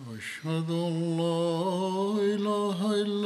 [0.00, 3.25] أشهد أن لا إله إلا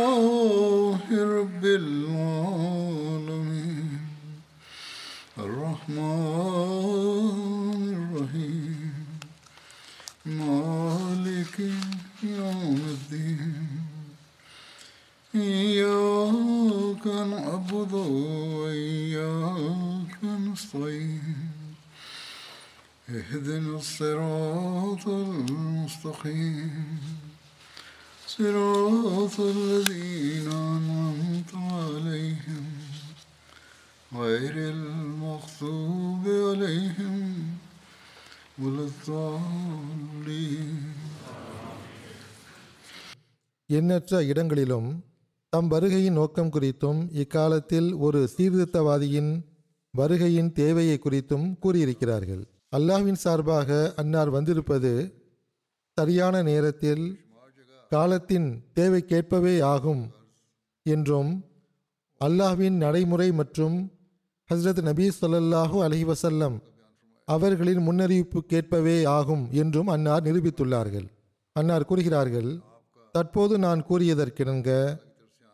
[26.20, 26.70] المستقيم
[28.28, 32.64] صراط الذين أنعمت عليهم
[34.12, 37.16] غير المغضوب عليهم
[38.58, 40.76] ولا الضالين
[43.70, 44.88] எண்ணற்ற இடங்களிலும்
[45.52, 49.32] தம் வருகையின் நோக்கம் குறித்தும் இக்காலத்தில் ஒரு சீர்திருத்தவாதியின்
[49.94, 52.42] வருகையின் தேவையை குறித்தும் கூறியிருக்கிறார்கள்
[52.72, 54.92] அல்லாஹ்வின் சார்பாக அன்னார் வந்திருப்பது
[56.01, 57.19] சரியான நேரத்தில்
[57.89, 60.11] காலத்தின் தேவைக்கேற்பவே ஆகும்
[60.83, 61.45] என்றும்
[62.25, 63.91] அல்லாஹ்வின் நடைமுறை மற்றும்
[64.49, 66.61] ஹஸ்ரத் நபி சொல்லல்லாஹு அலஹி வசல்லம்
[67.25, 71.07] அவர்களின் முன்னறிவிப்புக்கேற்பவே ஆகும் என்றும் அன்னார் நிரூபித்துள்ளார்கள்.
[71.53, 72.61] அன்னார் கூறுகிறார்கள்
[73.11, 74.99] தற்போது நான் கூறியதற்கிணங்க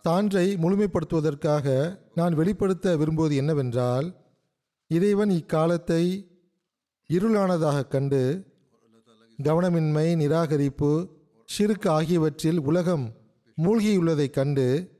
[0.06, 4.16] சான்றை முழுமைப்படுத்துவதற்காக நான் வெளிப்படுத்த விரும்புவது என்னவென்றால்
[4.88, 6.30] இறைவன் இக்காலத்தை
[7.08, 8.22] இருளானதாக கண்டு
[9.43, 11.09] கவனமின்மை நிராகரிப்பு
[11.49, 13.05] ஷிர்க் ஆகியவற்றில் உலகம்
[13.57, 14.95] மூழ்கியுள்ளதைக் கண்டு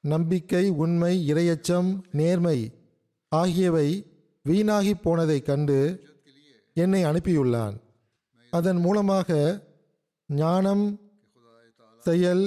[0.00, 2.58] நம்பிக்கை உண்மை இரையச்சம் நேர்மை
[3.28, 3.88] ஆகியவை
[4.42, 5.78] வீணாகி போனதைக் கண்டு
[6.76, 7.76] என்னை அனுப்பியுள்ளான்.
[8.50, 9.30] அதன் மூலமாக
[10.26, 11.00] ஞானம்
[12.02, 12.44] செயல்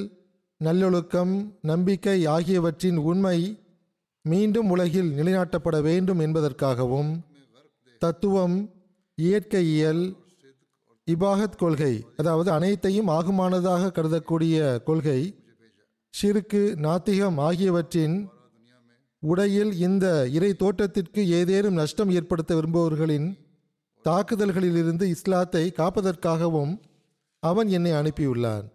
[0.58, 3.38] நல்லொழுக்கம் நம்பிக்கை ஆகியவற்றின் உண்மை
[4.22, 7.12] மீண்டும் உலகில் நிலைநாட்டப்பட வேண்டும் என்பதற்காகவும்
[8.02, 8.58] தத்துவம்
[9.16, 10.04] இயற்கையியல்
[11.08, 15.46] இபாகத் கொள்கை அதாவது அனைத்தையும் ஆகுமானதாக கருதக்கூடிய கொள்கை
[16.22, 18.30] ஷிருக்கு நாத்திகம் ஆகியவற்றின்
[19.20, 23.38] உடையில் இந்த இறை தோற்றத்திற்கு ஏதேனும் நஷ்டம் ஏற்படுத்த விரும்புபவர்களின்
[24.06, 26.82] தாக்குதல்களிலிருந்து இஸ்லாத்தை காப்பதற்காகவும்
[27.40, 28.66] அவன் என்னை அனுப்பியுள்ளான்.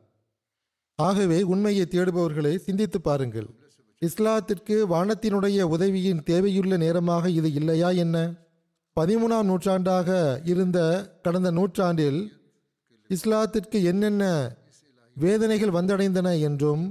[0.95, 3.49] ஆகவே உண்மையை தேடுபவர்களை சிந்தித்து பாருங்கள்.
[4.03, 8.42] இஸ்லாத்திற்கு வானத்தினுடைய உதவியின் தேவையுள்ள நேரமாக இது இல்லையா என்ன?
[8.97, 10.79] பதிமூணாம் நூற்றாண்டாக இருந்த
[11.23, 12.21] கடந்த நூற்றாண்டில்
[13.11, 14.25] இஸ்லாத்திற்கு என்னென்ன
[15.17, 16.83] வேதனைகள் வந்தடைந்தன என்றும்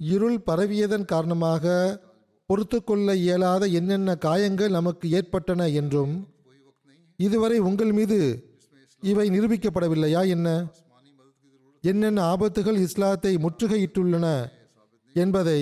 [0.00, 1.64] இருள் பரவியதன் காரணமாக
[2.46, 6.12] பொறுத்து கொள்ள இயலாத என்னென்ன காயங்கள் நமக்கு ஏற்பட்டன என்றும்
[7.18, 8.18] இதுவரை உங்கள் மீது
[9.02, 10.48] இவை நிரூபிக்கப்படவில்லையா என்ன?
[11.84, 14.26] என்னென்ன ஆபத்துகள் இஸ்லாத்தை முற்றுகையிட்டுள்ளன
[15.16, 15.60] என்பதை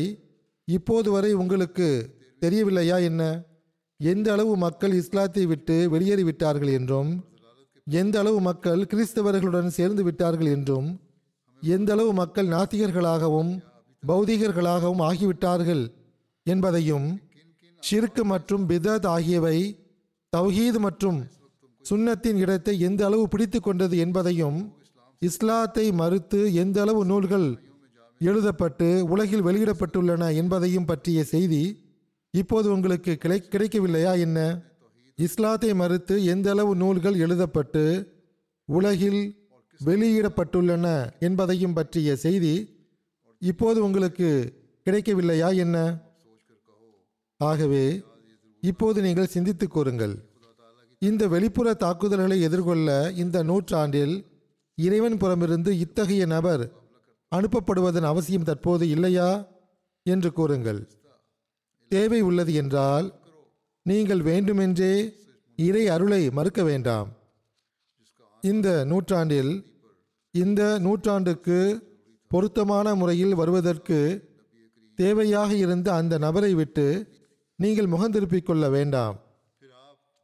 [0.69, 1.89] இப்போது வரை உங்களுக்கு
[2.43, 3.23] தெரியவில்லையா என்ன?
[4.01, 7.11] எந்த அளவு மக்கள் இஸ்லாத்தை விட்டு வெளியேறிவிட்டார்கள் என்றும்
[7.87, 10.89] எந்த அளவு மக்கள் கிறிஸ்தவர்களுடன் சேர்ந்து விட்டார்கள் என்றும்
[11.63, 13.53] எந்த அளவு மக்கள் நாத்திகர்களாகவும்
[14.03, 15.85] பௌதிகர்களாகவும் ஆகிவிட்டார்கள்
[16.47, 17.07] என்பதையும்
[17.83, 19.57] ஷிர்க் மற்றும் பிதத் ஆகியவை
[20.33, 21.19] தௌஹீது மற்றும்
[21.85, 24.59] சுன்னத்தின் இடத்தை எந்த அளவு பிடித்து கொண்டது என்பதையும்
[25.23, 27.49] இஸ்லாத்தை மறுத்து எந்த அளவு நூல்கள்
[28.21, 31.63] எழுதப்பட்டு உலகில் வெளியிடப்பட்டுள்ளன என்பதையும் பற்றிய செய்தி
[32.37, 34.63] இப்போது உங்களுக்கு கிடை கிடைக்கவில்லையா என்ன?
[35.17, 38.07] இஸ்லாத்தை மறுத்து எந்த அளவு நூல்கள் எழுதப்பட்டு
[38.65, 39.49] உலகில்
[39.85, 40.87] வெளியிடப்பட்டுள்ளன
[41.19, 42.55] என்பதையும் பற்றிய செய்தி
[43.39, 44.29] இப்போது உங்களுக்கு
[44.85, 45.99] கிடைக்கவில்லையா என்ன?
[47.37, 48.03] ஆகவே
[48.61, 50.15] இப்போது நீங்கள் சிந்தித்துக் கூறுங்கள்.
[50.99, 54.27] இந்த வெளிப்புற தாக்குதல்களை எதிர்கொள்ள இந்த நூற்றாண்டில்
[54.75, 56.73] இறைவன் புறமிருந்து இத்தகைய நபர்
[57.37, 59.49] அனுப்பப்படுவதன் அவசியம் தற்போது இல்லையா?
[60.03, 60.81] என்று கூறுங்கள்.
[61.91, 63.07] தேவை உள்ளது என்றால்
[63.87, 64.95] நீங்கள் வேண்டுமென்றே
[65.59, 67.09] இறை அருளை மறுக்க வேண்டாம்.
[68.43, 69.53] இந்த நூற்றாண்டில்
[70.35, 71.59] இந்த நூற்றாண்டுக்கு
[72.31, 73.99] பொருத்தமான முறையில் வருவதற்கு
[74.99, 76.87] தேவையாக இருந்த அந்த நபரை விட்டு
[77.59, 79.17] நீங்கள் முகந்திருப்பிக் கொள்ள வேண்டாம்.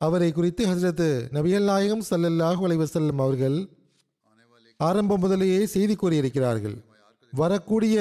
[0.01, 3.59] அவரை குறித்து ஹசரத் நபியல் நாயகம் ஸல்லல்லாஹு அலைவசல்லம் அவர்கள்
[4.81, 6.77] ஆரம்பம் முதலேயே செய்தி கூறியிருக்கிறார்கள்.
[7.33, 7.97] வரக்கூடிய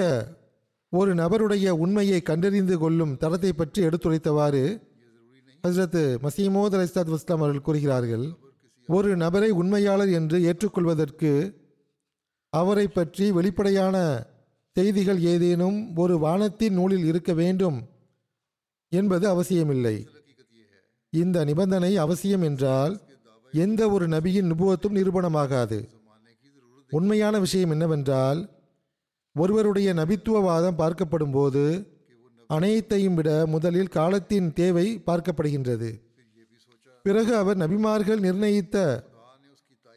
[0.93, 4.63] ஒரு நபருடைய உண்மையை கண்டறிந்து கொள்ளும் தரத்தை பற்றி எடுத்துரைத்தவாறு
[5.67, 8.25] ஹஸ்ரத் மசீமோத் அலிஸ்தாத் வஸ்லாம் அவர்கள் கூறுகிறார்கள்
[8.87, 11.31] ஒரு நபரை உண்மையாளர் என்று ஏற்றுக்கொள்வதற்கு
[12.49, 14.25] அவரை பற்றி வெளிப்படையான
[14.71, 17.87] செய்திகள் ஏதேனும் ஒரு வானத்தின் நூலில் இருக்க வேண்டும்
[18.89, 20.07] என்பது அவசியமில்லை.
[21.09, 23.01] இந்த நிபந்தனை அவசியம் என்றால்
[23.51, 25.79] எந்த ஒரு நபியின் நுபுவத்தும் நிரூபணமாகாது.
[26.89, 28.60] உண்மையான விஷயம் என்னவென்றால்
[29.35, 31.63] ஒருவருடைய நபித்துவவாதம் பார்க்கப்படும் போது
[32.49, 35.89] அனைத்தையும் விட முதலில் காலத்தின் தேவை பார்க்கப்படுகின்றது.
[37.05, 38.77] பிறகு அவர் நபிமார்கள் நிர்ணயித்த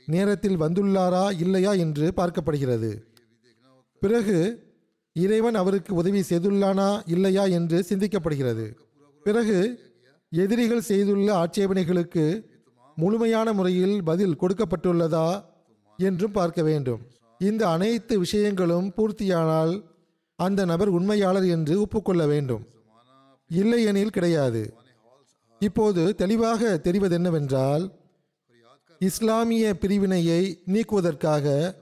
[0.08, 2.90] நேரத்தில் வந்துள்ளாரா இல்லையா என்று பார்க்கப்படுகிறது.
[4.02, 4.38] பிறகு
[5.16, 8.66] இறைவன் அவருக்கு உதவி செய்துள்ளானா இல்லையா என்று சிந்திக்கப்படுகிறது.
[9.26, 9.58] பிறகு
[10.32, 12.25] எதிரிகள் செய்துள்ள ஆட்சேபனைகளுக்கு
[12.96, 15.28] முழுமையான முறையில் பதில் கொடுக்கப்பட்டுள்ளதா
[15.98, 17.02] என்றும் பார்க்க வேண்டும்.
[17.38, 19.84] இந்த அனைத்து விஷயங்களும் பூர்த்தியானால்
[20.36, 22.66] அந்த நபர் உண்மையாளர் என்று ஒப்புக்கொள்ள வேண்டும்.
[23.48, 24.75] இல்லையெனில் கிடையாது.
[25.58, 27.98] இப்போது தெளிவாக தெரிவது என்னவென்றால்
[29.00, 31.75] இஸ்லாமிய பிரிவினையை நீக்குவதற்காக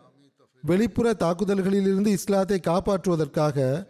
[0.60, 3.86] வெளிப்புற தாக்குதல்களிலிருந்து இஸ்லாத்தை காப்பாற்றுவதற்காக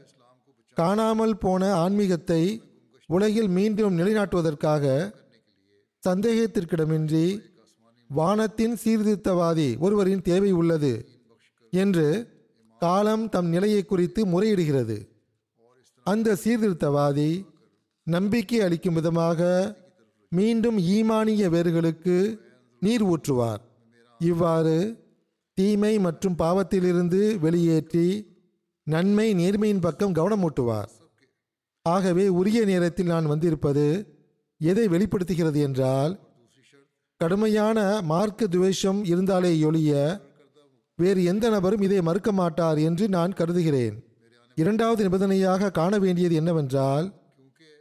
[0.74, 2.62] காணாமல் போன ஆன்மீகத்தை
[3.06, 5.14] உலகில் மீண்டும் நிலைநாட்டுவதற்காக
[6.06, 7.38] சந்தேகத்திற்கிடமின்றி
[8.08, 11.11] வானத்தின் சீர்திருத்தவாதி ஒருவரின் தேவை உள்ளது.
[11.72, 12.06] என்று
[12.82, 14.96] காலம் தம் நிலையை குறித்து முறையிடுகிறது.
[16.06, 17.30] அந்த சீர்திருத்தவாதி
[18.06, 19.40] நம்பிக்கை அளிக்கும் விதமாக
[20.32, 22.16] மீண்டும் ஈமானிய வேர்களுக்கு
[22.82, 23.62] நீர் ஊற்றுவார்.
[24.20, 24.76] இவ்வாறு
[25.58, 28.06] தீமை மற்றும் பாவத்திலிருந்து வெளியேற்றி
[28.86, 30.90] நன்மை நேர்மையின் பக்கம் கவனமூட்டுவார்
[31.86, 33.84] ஆகவே உரிய நேரத்தில் நான் வந்திருப்பது
[34.60, 36.12] எதை வெளிப்படுத்துகிறது என்றால்
[37.20, 39.92] கடுமையான மார்க்க துவேஷம் இருந்தாலே ஒழிய
[40.94, 44.04] வேறு எந்த நபரும் இதை மறுக்க மாட்டார் என்று நான் கருதுகிறேன்.
[44.54, 47.12] இரண்டாவது நிபந்தனையாக காண வேண்டியது என்னவென்றால்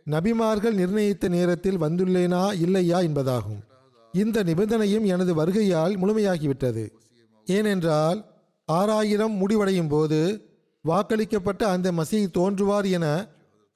[0.10, 3.62] நபிமார்கள் நிர்ணயித்த நேரத்தில் வந்துள்ளேனா இல்லையா என்பதாகும்.
[4.12, 6.90] இந்த நிபந்தனையும் எனது வருகையால் முழுமையாகிவிட்டது.
[7.46, 8.26] ஏனென்றால்
[8.66, 10.50] ஆறாயிரம் முடிவடையும் போது
[10.88, 13.28] வாக்களிக்கப்பட்ட அந்த மசீ தோன்றுவார் என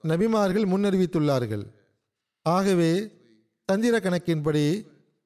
[0.03, 1.65] நபிமார்கள் முன்னறிவித்துள்ளார்கள்.
[2.41, 3.11] ஆகவே
[3.65, 4.85] தந்திர கணக்கின்படி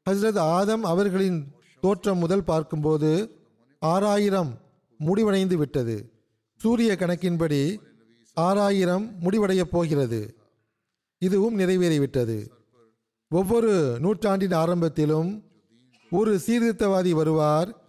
[0.09, 1.51] ஹஸ்ரத் ஆதம் அவர்களின்
[1.81, 3.38] தோற்றம் முதல் பார்க்கும்போது
[3.79, 4.61] ஆறாயிரம்
[4.97, 6.11] முடிவடைந்து விட்டது.
[6.55, 7.77] சூரிய கணக்கின்படி
[8.33, 10.35] ஆறாயிரம் முடிவடையப் போகிறது.
[11.17, 12.49] இதுவும் நிறைவேறிவிட்டது.
[13.27, 15.43] ஒவ்வொரு நூற்றாண்டின் ஆரம்பத்திலும்
[16.11, 17.81] ஒரு சீர்திருத்தவாதி வருவார்.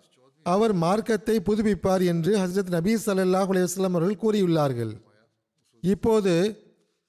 [0.43, 4.93] அவர் மார்க்கத்தை புதுப்பிப்பார் என்று ஹஸ்ரத் நபீ ஸல்லல்லாஹு அலைஹி அவர்கள் கூறியுள்ளார்கள்.
[5.81, 6.35] இப்போது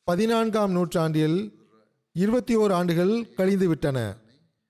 [0.03, 1.59] பதினான்காம் நூற்றாண்டில்
[2.13, 4.15] இருபத்தி ஓர் ஆண்டுகள் கழிந்து விட்டன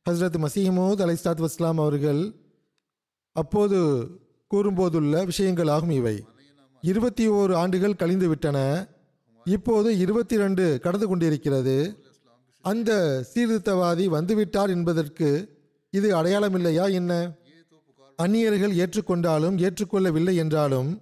[0.10, 2.41] ஹஸ்ரத் மசீமூத் அலைஸ்தாத் வஸ்லாம் அவர்கள்
[3.34, 3.80] அப்போது
[4.52, 6.26] கூறும்போதுள்ள விஷயங்களாகும் இவை.
[6.82, 8.88] இருபத்தி ஓரு ஆண்டுகள் கழிந்து விட்டன.
[9.46, 12.00] இப்போது இருபத்தி ரெண்டு கடந்து கொண்டிருக்கிறது.
[12.62, 17.40] அந்த சீர்திருத்தவாதி வந்துவிட்டார் என்பதற்கு இது அடையாளமில்லையா என்ன?
[18.16, 21.02] அந்நியர்கள் ஏற்றுக்கொண்டாலும் ஏற்றுக்கொள்ளவில்லை என்றாலும்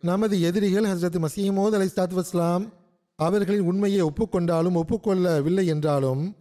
[0.00, 2.72] நமது எதிரிகள் ஹசரத் மசீமோத் அலை வஸ்லாம்
[3.14, 6.36] அவர்களின் உண்மையை ஒப்புக்கொண்டாலும் ஒப்புக்கொள்ளவில்லை என்றாலும்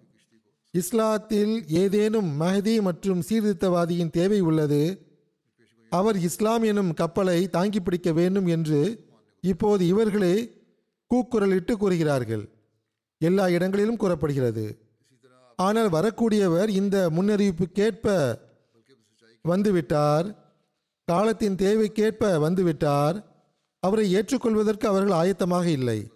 [0.73, 5.06] இஸ்லாத்தில் ஏதேனும் மஹதி மற்றும் சீர்திருத்தவாதியின் தேவை உள்ளது
[5.89, 9.05] அவர் இஸ்லாம் எனும் கப்பலை தாங்கி பிடிக்க வேண்டும் என்று
[9.41, 10.65] இப்போது இவர்களே
[11.13, 12.49] கூக்குரலிட்டு கூறுகிறார்கள்.
[13.17, 14.77] எல்லா இடங்களிலும் கூறப்படுகிறது.
[15.55, 18.37] ஆனால் வரக்கூடியவர் இந்த முன்னறிவிப்புக்கேற்ப
[19.47, 20.35] வந்துவிட்டார்.
[21.03, 23.23] காலத்தின் தேவைக்கேற்ப வந்துவிட்டார்.
[23.79, 26.11] அவரை ஏற்றுக்கொள்வதற்கு அவர்கள் ஆயத்தமாக இல்லை.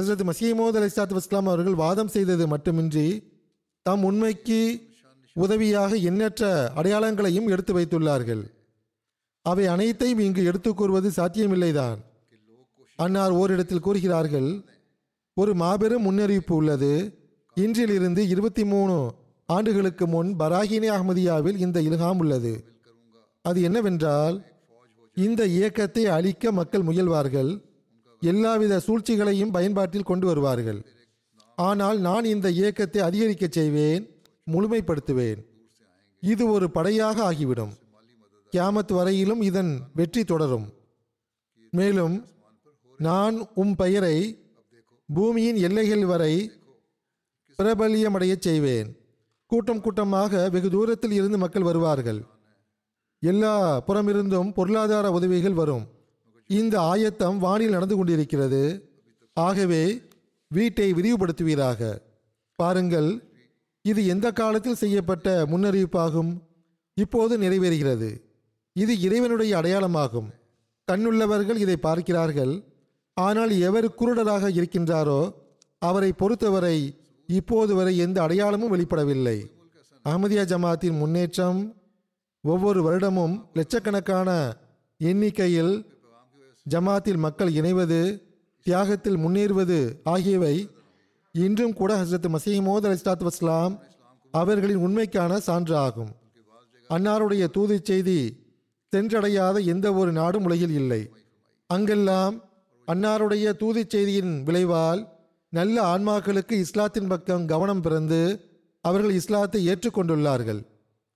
[0.00, 3.32] ஹசரத் மசீமோத் அலி சாத் வஸ்லாம் அவர்கள் வாதம் செய்தது மட்டுமின்றி
[3.82, 4.88] தம் உண்மைக்கு
[5.32, 8.58] உதவியாக எண்ணற்ற அடையாளங்களையும் எடுத்து வைத்துள்ளார்கள்.
[9.42, 11.96] அவை அனைத்தையும் இங்கு எடுத்துக் கூறுவது சாத்தியமில்லைதான்.
[12.96, 14.64] அன்னார் ஓரிடத்தில் கூறுகிறார்கள்
[15.34, 17.14] ஒரு மாபெரும் முன்னறிவிப்பு உள்ளது.
[17.56, 19.14] இன்றிலிருந்து இருபத்தி மூணு
[19.46, 22.64] ஆண்டுகளுக்கு முன் பராகினி அகமதியாவில் இந்த இல்ஹாம் உள்ளது.
[23.42, 24.44] அது என்னவென்றால்
[25.14, 27.60] இந்த இயக்கத்தை அழிக்க மக்கள் முயல்வார்கள்.
[28.20, 30.84] எல்லாவித சூழ்ச்சிகளையும் பயன்பாட்டில் கொண்டு வருவார்கள்.
[31.56, 35.44] ஆனால் நான் இந்த இயக்கத்தை அதிகரிக்க செய்வேன் முழுமைப்படுத்துவேன்.
[36.20, 37.72] இது ஒரு படையாக ஆகிவிடும்.
[38.52, 40.72] கியாமத் வரையிலும் இதன் வெற்றி தொடரும்.
[41.70, 42.26] மேலும்
[42.98, 44.44] நான் உம் பெயரை
[45.14, 46.52] பூமியின் எல்லைகள் வரை
[47.58, 48.96] பிரபலியமடைய செய்வேன்.
[49.46, 52.24] கூட்டம் கூட்டமாக வெகு தூரத்தில் இருந்து மக்கள் வருவார்கள்.
[53.20, 55.88] எல்லா புறமிருந்தும் பொருளாதார உதவிகள் வரும்.
[56.46, 58.90] இந்த ஆயத்தம் வானில் நடந்து கொண்டிருக்கிறது.
[59.32, 60.02] ஆகவே
[60.48, 62.00] வீட்டை விரிவுபடுத்துவீராக.
[62.54, 63.22] பாருங்கள்
[63.82, 66.40] இது எந்த காலத்தில் செய்யப்பட்ட முன்னறிவிப்பாகும்?
[66.94, 68.29] இப்போது நிறைவேறுகிறது.
[68.72, 70.30] இது இறைவனுடைய அடையாளமாகும்.
[70.92, 72.64] கண்ணுள்ளவர்கள் இதை பார்க்கிறார்கள்.
[73.12, 75.34] ஆனால் எவர் குருடராக இருக்கின்றாரோ
[75.78, 79.50] அவரை பொறுத்தவரை இப்போது வரை எந்த அடையாளமும் வெளிப்படவில்லை.
[80.04, 81.74] அஹமதியா ஜமாத்தின் முன்னேற்றம்
[82.42, 84.56] ஒவ்வொரு வருடமும் லட்சக்கணக்கான
[84.98, 85.98] எண்ணிக்கையில்
[86.70, 88.22] ஜமாத்தில் மக்கள் இணைவது
[88.62, 90.70] தியாகத்தில் முன்னேறுவது ஆகியவை
[91.32, 93.78] இன்றும் கூட ஹசரத் மசீமோத் அலிஸ்லாத் வஸ்லாம்
[94.30, 96.12] அவர்களின் உண்மைக்கான சான்று ஆகும்.
[96.90, 98.39] அன்னாருடைய தூது செய்தி
[98.92, 101.02] சென்றடையாத எந்த ஒரு நாடும் உலகில் இல்லை.
[101.66, 102.36] அங்கெல்லாம்
[102.88, 105.02] அன்னாருடைய தூதிச் செய்தியின் விளைவால்
[105.48, 108.20] நல்ல ஆன்மாக்களுக்கு இஸ்லாத்தின் பக்கம் கவனம் பிறந்து
[108.80, 110.60] அவர்கள் இஸ்லாத்தை ஏற்றுக்கொண்டுள்ளார்கள்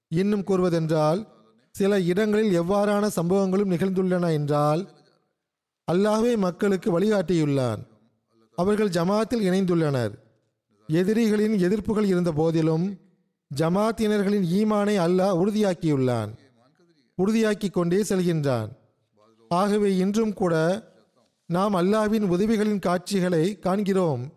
[0.08, 1.20] இன்னும் கூறுவதென்றால்
[1.70, 4.82] சில இடங்களில் எவ்வாறான சம்பவங்களும் நிகழ்ந்துள்ளன என்றால்
[5.92, 7.80] அல்லாஹே மக்களுக்கு வழிகாட்டியுள்ளான்.
[8.58, 10.12] அவர்கள் ஜமாத்தில் இணைந்துள்ளனர்.
[10.88, 12.86] எதிரிகளின் எதிர்ப்புகள் இருந்த போதிலும்
[13.50, 16.30] ஜமாத்தினர்களின் ஈமானை அல்லாஹ் உறுதியாக்கியுள்ளான்.
[17.22, 18.68] உறுதியாக்கி கொண்டே செல்கின்றான்.
[19.48, 20.54] ஆகவே இன்றும் கூட
[21.46, 24.32] நாம் அல்லாஹ்வின் உதவிகளின் காட்சிகளை காண்கிறோம்.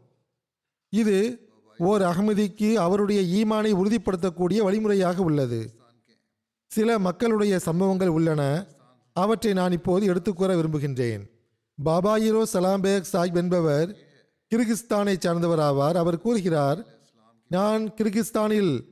[0.89, 5.75] இது ஓர் அகமதிக்கு அவருடைய ஈமானை உறுதிப்படுத்தக்கூடிய வழிமுறையாக உள்ளது.
[6.67, 8.67] சில மக்களுடைய சம்பவங்கள் உள்ளன.
[9.13, 11.23] அவற்றை நான் இப்போது எடுத்துக்கூற விரும்புகின்றேன்.
[11.85, 13.97] பாபாயிரோ சலாம்பேக் சாஹிப் என்பவர்
[14.51, 16.85] கிர்கிஸ்தானை சார்ந்தவர் ஆவார் அவர் கூறுகிறார்
[17.47, 18.83] நான் கிர்கிஸ்தானில்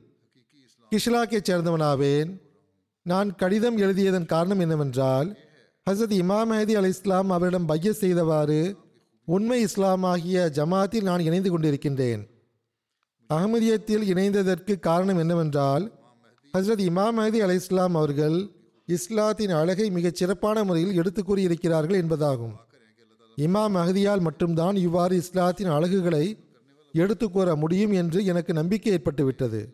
[0.92, 2.45] கிஷ்லாக்கைச் சேர்ந்தவனாவேன்.
[3.06, 5.36] நான் கடிதம் எழுதியதன் காரணம் என்னவென்றால்
[5.90, 8.76] ஹசரத் இமாம் மஹதி அலி இஸ்லாம் அவரிடம் பைய செய்தவாறு
[9.24, 12.26] உண்மை இஸ்லாமாகிய ஜமாத்தில் நான் இணைந்து கொண்டிருக்கின்றேன்.
[13.34, 15.92] அகமதியத்தில் இணைந்ததற்கு காரணம் என்னவென்றால்
[16.58, 18.50] ஹசரத் இமாம் மஹதி அலி இஸ்லாம் அவர்கள்
[18.86, 22.54] இஸ்லாத்தின் அழகை மிகச் சிறப்பான முறையில் எடுத்து கூறியிருக்கிறார்கள் என்பதாகும்.
[23.36, 26.54] இமாம் மஹதியால் மட்டும்தான் இவ்வாறு இஸ்லாத்தின் அழகுகளை
[26.92, 29.72] எடுத்து கூற முடியும் என்று எனக்கு நம்பிக்கை ஏற்பட்டுவிட்டது.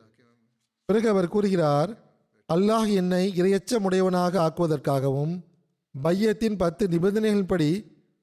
[0.84, 2.11] பிறகு அவர் கூறுகிறார்
[2.52, 5.34] அல்லாஹ் என்னை இரையச்சமுடையவனாக ஆக்குவதற்காகவும்
[5.94, 7.68] பையத்தின் பத்து நிபந்தனைகளின்படி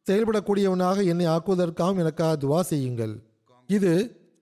[0.05, 3.13] செயல்படக்கூடியவனாக என்னை ஆக்குவதற்காகவும் எனக்காக துவா செய்யுங்கள்.
[3.69, 3.93] இது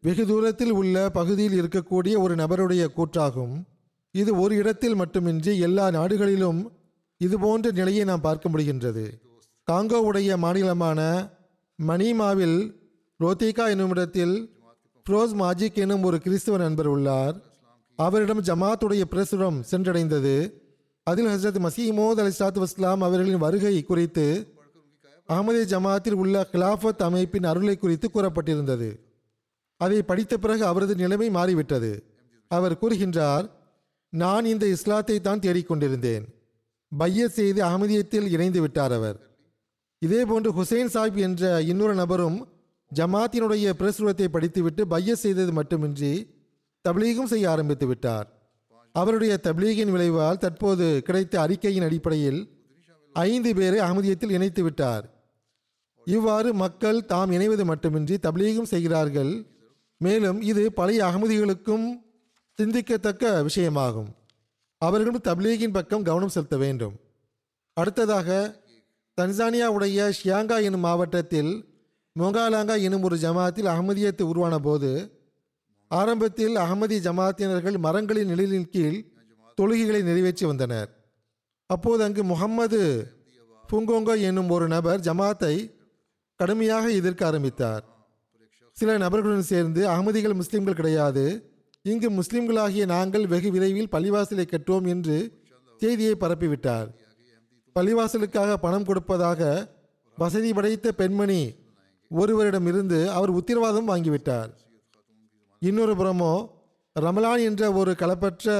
[0.07, 3.55] வெகு தூரத்தில் உள்ள பகுதியில் இருக்கக்கூடிய ஒரு நபருடைய கூற்றாகும்.
[4.11, 6.61] இது ஒரு இடத்தில் மட்டுமின்றி எல்லா நாடுகளிலும்
[7.17, 9.05] இதுபோன்ற நிலையை நாம் பார்க்க முடிகின்றது.
[9.67, 10.99] காங்கோவுடைய மாநிலமான
[11.79, 12.59] மணிமாவில்
[13.19, 14.35] ரோத்திகா என்னும் இடத்தில்
[15.05, 17.35] ஃப்ரோஸ் மாஜிக் எனும் ஒரு கிறிஸ்துவ நண்பர் உள்ளார்.
[17.99, 20.35] அவரிடம் ஜமாத்துடைய பிரசுரம் சென்றடைந்தது.
[21.07, 24.25] அதில் ஹசரத் மசீமோத் அலி சாத் வஸ்லாம் அவர்களின் வருகை குறித்து
[25.29, 28.89] அகமது ஜமாத்தில் உள்ள கிலாஃபத் அமைப்பின் அருளை குறித்து கூறப்பட்டிருந்தது.
[29.81, 31.91] அதை படித்த பிறகு அவரது நிலைமை மாறிவிட்டது.
[32.51, 33.45] அவர் கூறுகின்றார்
[34.13, 36.25] நான் இந்த இஸ்லாத்தை தான் தேடிக்கொண்டிருந்தேன்
[36.91, 39.17] பைய செய்து அகமதியத்தில் இணைந்து விட்டார் அவர்.
[40.01, 42.37] இதேபோன்று ஹுசைன் சாஹிப் என்ற இன்னொரு நபரும்
[42.91, 46.13] ஜமாத்தினுடைய பிரசுரத்தை படித்துவிட்டு பைய செய்தது மட்டுமின்றி
[46.87, 48.27] தப்லீகும் செய்ய ஆரம்பித்து விட்டார்.
[48.95, 52.39] அவருடைய தப்லீகின் விளைவால் தற்போது கிடைத்த அறிக்கையின் அடிப்படையில்
[53.13, 55.05] ஐந்து பேரை அகமதியத்தில் இணைத்து விட்டார்.
[56.07, 59.31] இவ்வாறு மக்கள் தாம் இணைவது மட்டுமின்றி தப்லீகும் செய்கிறார்கள்.
[59.97, 61.85] மேலும் இது பழைய அகமதிகளுக்கும்
[62.59, 64.09] சிந்திக்கத்தக்க விஷயமாகும்.
[64.81, 66.95] அவர்களும் தப்லீகின் பக்கம் கவனம் செலுத்த வேண்டும்.
[67.77, 68.29] அடுத்ததாக
[69.17, 71.51] தன்சானியாவுடைய ஷியாங்கா எனும் மாவட்டத்தில்
[72.19, 74.91] மொங்காலாங்கா எனும் ஒரு ஜமாத்தில் அகமதியத்து உருவான போது
[75.91, 78.97] ஆரம்பத்தில் அகமதி ஜமாத்தினர்கள் மரங்களின் நிழலின் கீழ்
[79.57, 80.89] தொழுகைகளை நிறைவேற்றி வந்தனர்.
[81.69, 82.81] அப்போது அங்கு முகம்மது
[83.71, 85.55] புங்கோங்கோ என்னும் ஒரு நபர் ஜமாத்தை
[86.35, 87.83] கடுமையாக எதிர்க்க ஆரம்பித்தார்.
[88.77, 91.25] சில நபர்களுடன் சேர்ந்து அகமதிகள் முஸ்லிம்கள் கிடையாது.
[91.85, 95.17] இங்கு முஸ்லிம்களாகிய நாங்கள் வெகு விரைவில் பள்ளிவாசலை கட்டுவோம் என்று
[95.81, 96.87] செய்தியை பரப்பிவிட்டார்.
[97.75, 99.41] பள்ளிவாசலுக்காக பணம் கொடுப்பதாக
[100.17, 101.41] வசதி படைத்த பெண்மணி
[102.11, 104.51] ஒருவரிடமிருந்து அவர் உத்தரவாதம் வாங்கிவிட்டார்.
[105.61, 106.33] இன்னொரு புறமோ
[106.95, 108.55] ரமலான் என்ற ஒரு களப்பற்ற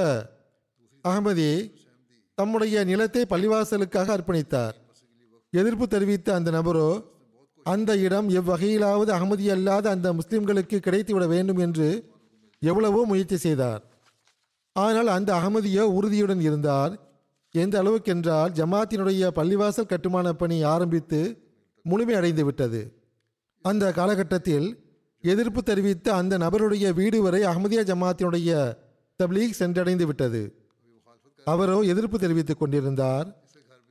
[1.04, 1.50] அகமதி
[2.38, 4.74] தம்முடைய நிலத்தை பள்ளிவாசலுக்காக அர்ப்பணித்தார்.
[5.52, 6.88] எதிர்ப்பு தெரிவித்த அந்த நபரோ
[7.66, 11.88] அந்த இடம் எவ்வகையிலாவது அகமதி அல்லாத அந்த முஸ்லிம்களுக்கு கிடைத்துவிட வேண்டும் என்று
[12.62, 13.82] எவ்வளவோ முயற்சி செய்தார்.
[14.76, 16.92] ஆனால் அந்த அகமதியோ உறுதியுடன் இருந்தார்.
[17.54, 21.20] எந்த அளவுக்கென்றால் ஜமாத்தினுடைய பள்ளிவாசல் கட்டுமான பணி ஆரம்பித்து
[21.84, 22.80] முழுமையடைந்து விட்டது
[23.64, 24.68] அந்த காலகட்டத்தில்
[25.24, 28.76] எதிர்ப்பு தெரிவித்து அந்த நபருடைய வீடு வரை அஹமதியா ஜமாத்தினுடைய
[29.20, 30.42] தப்லீக் சென்றடைந்து விட்டது.
[31.44, 33.28] அவரோ எதிர்ப்பு தெரிவித்துக் கொண்டிருந்தார்.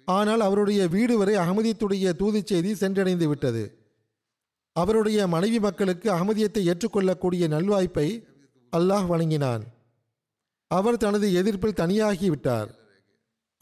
[0.06, 3.64] ஆனால் அவருடைய வீடு வரை அகமதியத்துடைய தூதுச் செய்தி சென்றடைந்து விட்டது.
[4.72, 8.08] அவருடைய மனைவி மக்களுக்கு அகமதியத்தை ஏற்றுக்கொள்ளக்கூடிய நல்வாய்ப்பை
[8.74, 9.64] அல்லாஹ் வழங்கினான்.
[10.68, 12.70] அவர் தனது எதிர்ப்பில் தனியாகி விட்டார்.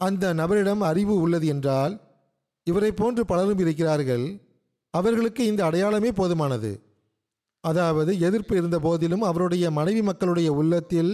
[0.00, 1.94] அந்த நபரிடம் அறிவு உள்ளது என்றால்
[2.62, 4.26] இவரை போன்று பலரும் இருக்கிறார்கள்.
[4.90, 6.70] அவர்களுக்கு இந்த அடையாளமே போதுமானது.
[7.68, 11.12] அதாவது எதிர்ப்பு இருந்த போதிலும் அவருடைய மனைவி மக்களுடைய உள்ளத்தில்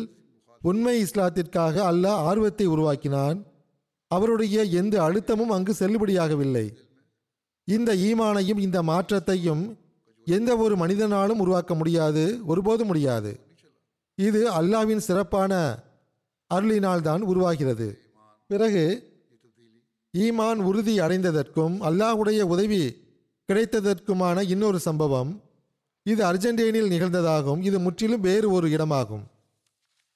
[0.62, 3.38] உண்மை இஸ்லாத்திற்காக அல்லாஹ் ஆர்வத்தை உருவாக்கினான்.
[4.10, 6.66] அவருடைய எந்த அழுத்தமும் அங்கு செல்லுபடியாகவில்லை.
[7.68, 9.62] இந்த ஈமானையும் இந்த மாற்றத்தையும்
[10.26, 13.32] எந்த ஒரு மனிதனாலும் உருவாக்க முடியாது ஒருபோதும் முடியாது.
[14.18, 15.52] இது அல்லாவின் சிறப்பான
[16.50, 17.88] அருளினால் தான் உருவாகிறது.
[18.50, 18.84] பிறகு
[20.14, 22.82] ஈமான் உறுதி அடைந்ததற்கும் அல்லாஹ்வுடைய உதவி
[23.48, 25.30] கிடைத்ததற்குமான இன்னொரு சம்பவம்.
[26.04, 27.60] இது அர்ஜென்டினில் நிகழ்ந்ததாகும்.
[27.62, 29.24] இது முற்றிலும் வேறு ஒரு இடமாகும்.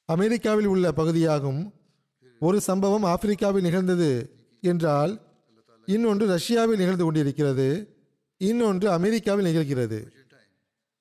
[0.05, 1.73] அமெரிக்காவில் உள்ள பகுதியாகும்.
[2.41, 4.11] ஒரு சம்பவம் ஆப்பிரிக்காவில் நிகழ்ந்தது
[4.61, 5.21] என்றால்
[5.87, 7.69] இன்னொன்று ரஷ்யாவில் நிகழ்ந்து கொண்டிருக்கிறது.
[8.37, 10.01] இன்னொன்று அமெரிக்காவில் நிகழ்கிறது.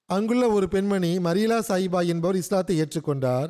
[0.05, 3.49] அங்குள்ள ஒரு பெண்மணி மரீலா சாயிபா என்பவர் இஸ்லாத்தை ஏற்றுக்கொண்டார்.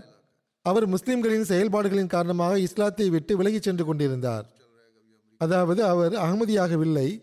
[0.61, 4.45] அவர் முஸ்லிம்களின் செயல்பாடுகளின் காரணமாக இஸ்லாத்தை விட்டு விலகிச் சென்று கொண்டிருந்தார்.
[5.37, 7.21] அதாவது அவர் அகமதியாகவில்லை.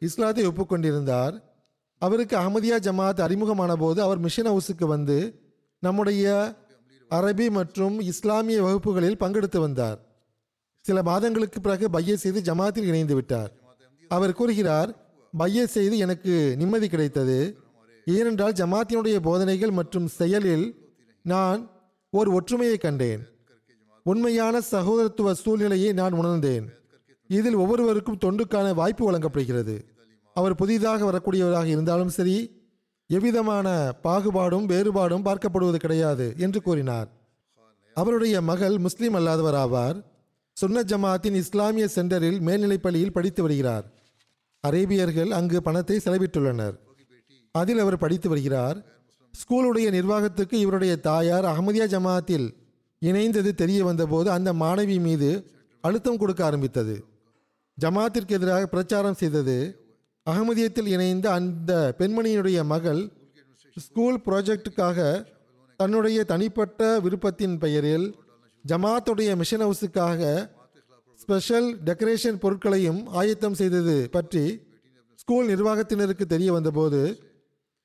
[0.00, 1.34] இஸ்லாத்தை ஒப்புக்கொண்டிருந்தார்.
[1.98, 5.18] அவருக்கு அகமதியா ஜமாத் அறிமுகமான போது அவர் மிஷன் ஹவுஸுக்கு வந்து
[5.78, 6.54] நம்முடைய
[7.10, 9.98] அரபி மற்றும் இஸ்லாமிய வகுப்புகளில் பங்கெடுத்து வந்தார்.
[10.80, 13.52] சில மாதங்களுக்கு பிறகு பைய செய்து ஜமாத்தில் இணைந்து விட்டார்.
[14.08, 14.90] அவர் கூறுகிறார்
[15.36, 17.56] பைய செய்து எனக்கு நிம்மதி கிடைத்தது.
[18.04, 20.66] ஏனென்றால் ஜமாத்தினுடைய போதனைகள் மற்றும் செயலில்
[21.22, 21.70] நான்
[22.10, 23.22] ஒரு ஒற்றுமையை கண்டேன்.
[24.02, 26.66] உண்மையான சகோதரத்துவ சூழ்நிலையை நான் உணர்ந்தேன்.
[27.26, 29.76] இதில் ஒவ்வொருவருக்கும் தொண்டுக்கான வாய்ப்பு வழங்கப்படுகிறது.
[30.38, 32.66] அவர் புதிதாக வரக்கூடியவராக இருந்தாலும் சரி
[33.06, 37.08] எவ்விதமான பாகுபாடும் வேறுபாடும் பார்க்கப்படுவது கிடையாது என்று கூறினார்.
[37.94, 40.04] அவருடைய மகள் முஸ்லீம் அல்லாதவர் ஆவார்.
[40.52, 43.92] சுன்ன ஜமாத்தின் இஸ்லாமிய சென்டரில் மேல்நிலைப் பள்ளியில் படித்து வருகிறார்.
[44.66, 46.76] அரேபியர்கள் அங்கு பணத்தை செலவிட்டுள்ளனர்.
[47.50, 48.78] அதில் அவர் படித்து வருகிறார்.
[49.42, 52.54] ஸ்கூலுடைய நிர்வாகத்துக்கு இவருடைய தாயார் அகமதியா ஜமாத்தில்
[53.02, 57.04] இணைந்தது தெரிய வந்தபோது அந்த மாணவி மீது அழுத்தம் கொடுக்க ஆரம்பித்தது.
[57.80, 59.77] ஜமாத்திற்கு எதிராக பிரச்சாரம் செய்தது
[60.30, 63.02] அகமதியத்தில் இணைந்த அந்த பெண்மணியினுடைய மகள்
[63.76, 64.98] ஸ்கூல் ப்ராஜெக்டுக்காக
[65.76, 68.06] தன்னுடைய தனிப்பட்ட விருப்பத்தின் பெயரில்
[68.64, 70.22] ஜமாத்துடைய மிஷன் ஹவுஸுக்காக
[71.20, 74.44] ஸ்பெஷல் டெக்கரேஷன் பொருட்களையும் ஆயத்தம் செய்தது பற்றி
[75.14, 77.00] ஸ்கூல் நிர்வாகத்தினருக்கு தெரிய வந்தபோது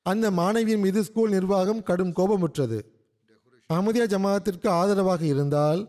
[0.05, 2.79] அந்த மாணவியின் மீது ஸ்கூல் நிர்வாகம் கடும் கோபமுற்றது.
[3.69, 5.81] அகமதியா ஜமாத்திற்கு ஆதரவாக இருந்தால்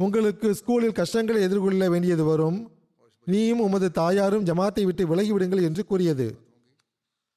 [0.00, 2.58] உங்களுக்கு ஸ்கூலில் கஷ்டங்களை எதிர்கொள்ள வேண்டியது வரும்.
[3.32, 6.28] நீயும் உமது தாயாரும் ஜமாத்தை விட்டு விலகிவிடுங்கள் என்று கூறியது.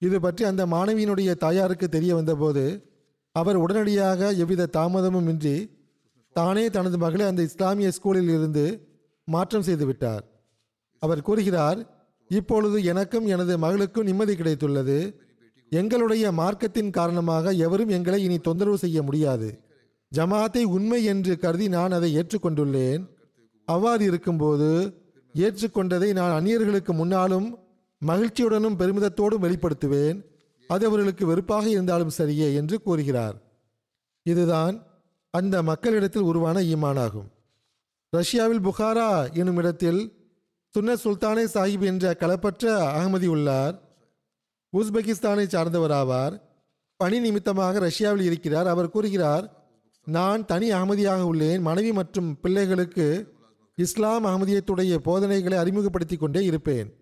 [0.02, 2.64] இது பற்றி அந்த மாணவியினுடைய தாயாருக்கு தெரிய வந்தபோது
[3.36, 5.58] அவர் உடனடியாக எவ்வித தாமதமும் இன்றி
[6.36, 8.66] தானே தனது மகளை அந்த இஸ்லாமிய ஸ்கூலில் இருந்து
[9.28, 10.24] மாற்றம் செய்து விட்டார்.
[11.02, 11.80] அவர் கூறுகிறார்
[12.32, 14.98] இப்பொழுது எனக்கும் எனது மகளுக்கும் நிம்மதி கிடைத்துள்ளது.
[15.72, 19.50] எங்களுடைய மார்க்கத்தின் காரணமாக எவரும் எங்களை இனி தொந்தரவு செய்ய முடியாது.
[20.12, 23.04] ஜமாத்தை உண்மை என்று கருதி நான் அதை ஏற்றுக்கொண்டுள்ளேன்.
[23.68, 24.70] அவ்வாறு இருக்கும்போது
[25.36, 27.60] ஏற்றுக்கொண்டதை நான் அந்நியர்களுக்கு முன்னாலும்
[28.08, 30.24] மகிழ்ச்சியுடனும் பெருமிதத்தோடும் வெளிப்படுத்துவேன்.
[30.68, 33.42] அது அவர்களுக்கு வெறுப்பாக இருந்தாலும் சரியே என்று கூறுகிறார்.
[34.24, 34.86] இதுதான்
[35.30, 37.30] அந்த மக்களிடத்தில் உருவான ஈமானாகும்.
[38.10, 40.30] ரஷ்யாவில் புகாரா எனும் இடத்தில்
[40.70, 43.82] சுன்ன சுல்தானே சாஹிப் என்ற களப்பற்ற அகமதி உள்ளார்.
[44.78, 46.42] உஸ்பெகிஸ்தானை சார்ந்தவராவார்.
[46.96, 48.68] பணி நிமித்தமாக ரஷ்யாவில் இருக்கிறார்.
[48.68, 49.70] அவர் கூறுகிறார்
[50.06, 51.62] நான் தனி அகமதியாக உள்ளேன்.
[51.62, 53.34] மனைவி மற்றும் பிள்ளைகளுக்கு
[53.76, 56.96] இஸ்லாம் அகமதியத்துடைய போதனைகளை அறிமுகப்படுத்தி கொண்டே இருப்பேன்.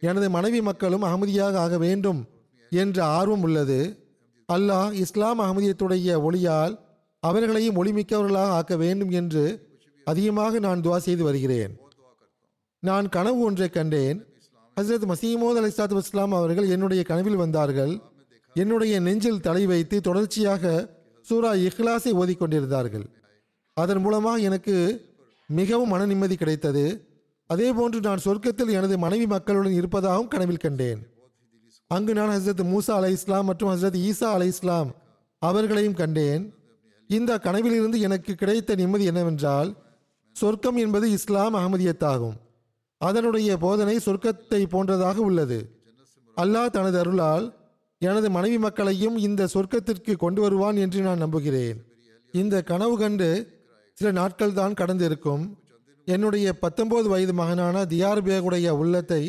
[0.00, 2.26] எனது மனைவி மக்களும் அகமதியாக ஆக வேண்டும்
[2.70, 4.06] என்ற ஆர்வம் உள்ளது.
[4.52, 6.78] அல்லாஹ் இஸ்லாம் அகமதியத்துடைய ஒளியால்
[7.20, 9.68] அவர்களையும் ஒளிமிக்கவர்களாக ஆக்க வேண்டும் என்று
[10.04, 11.78] அதிகமாக நான் துவா செய்து வருகிறேன்.
[12.78, 14.26] நான் கனவு ஒன்றை கண்டேன்.
[14.80, 17.98] ஹசரத் மசீமோத் அலிசாத் வஸ்லாம் அவர்கள் என்னுடைய கனவில் வந்தார்கள்.
[18.54, 23.04] என்னுடைய நெஞ்சில் தலை வைத்து தொடர்ச்சியாக சூரா இஹ்லாஸை ஓதிக்கொண்டிருந்தார்கள்.
[23.72, 25.05] அதன் மூலமாக எனக்கு
[25.46, 27.08] மிகவும் மன நிம்மதி கிடைத்தது.
[27.46, 31.06] அதே போன்று நான் சொர்க்கத்தில் எனது மனைவி மக்களுடன் இருப்பதாகவும் கனவில் கண்டேன்.
[31.86, 34.94] அங்கு நான் ஹசரத் மூசா அலை இஸ்லாம் மற்றும் ஹசரத் ஈசா அலை இஸ்லாம்
[35.38, 36.54] அவர்களையும் கண்டேன்.
[37.08, 39.76] இந்த கனவிலிருந்து எனக்கு கிடைத்த நிம்மதி என்னவென்றால்
[40.32, 42.36] சொர்க்கம் என்பது இஸ்லாம் அகமதியத்தாகும்.
[42.98, 45.70] அதனுடைய போதனை சொர்க்கத்தை போன்றதாக உள்ளது.
[46.36, 47.56] அல்லாஹ் தனது அருளால்
[47.98, 51.84] எனது மனைவி மக்களையும் இந்த சொர்க்கத்திற்கு கொண்டு வருவான் என்று நான் நம்புகிறேன்.
[52.32, 53.55] இந்த கனவு கண்டு
[53.98, 55.44] சில நாட்கள் தான் கடந்து இருக்கும்
[56.04, 59.22] என்னுடைய பத்தொன்பது வயது மகனான தியார் பேகுடைய உள்ளத்தை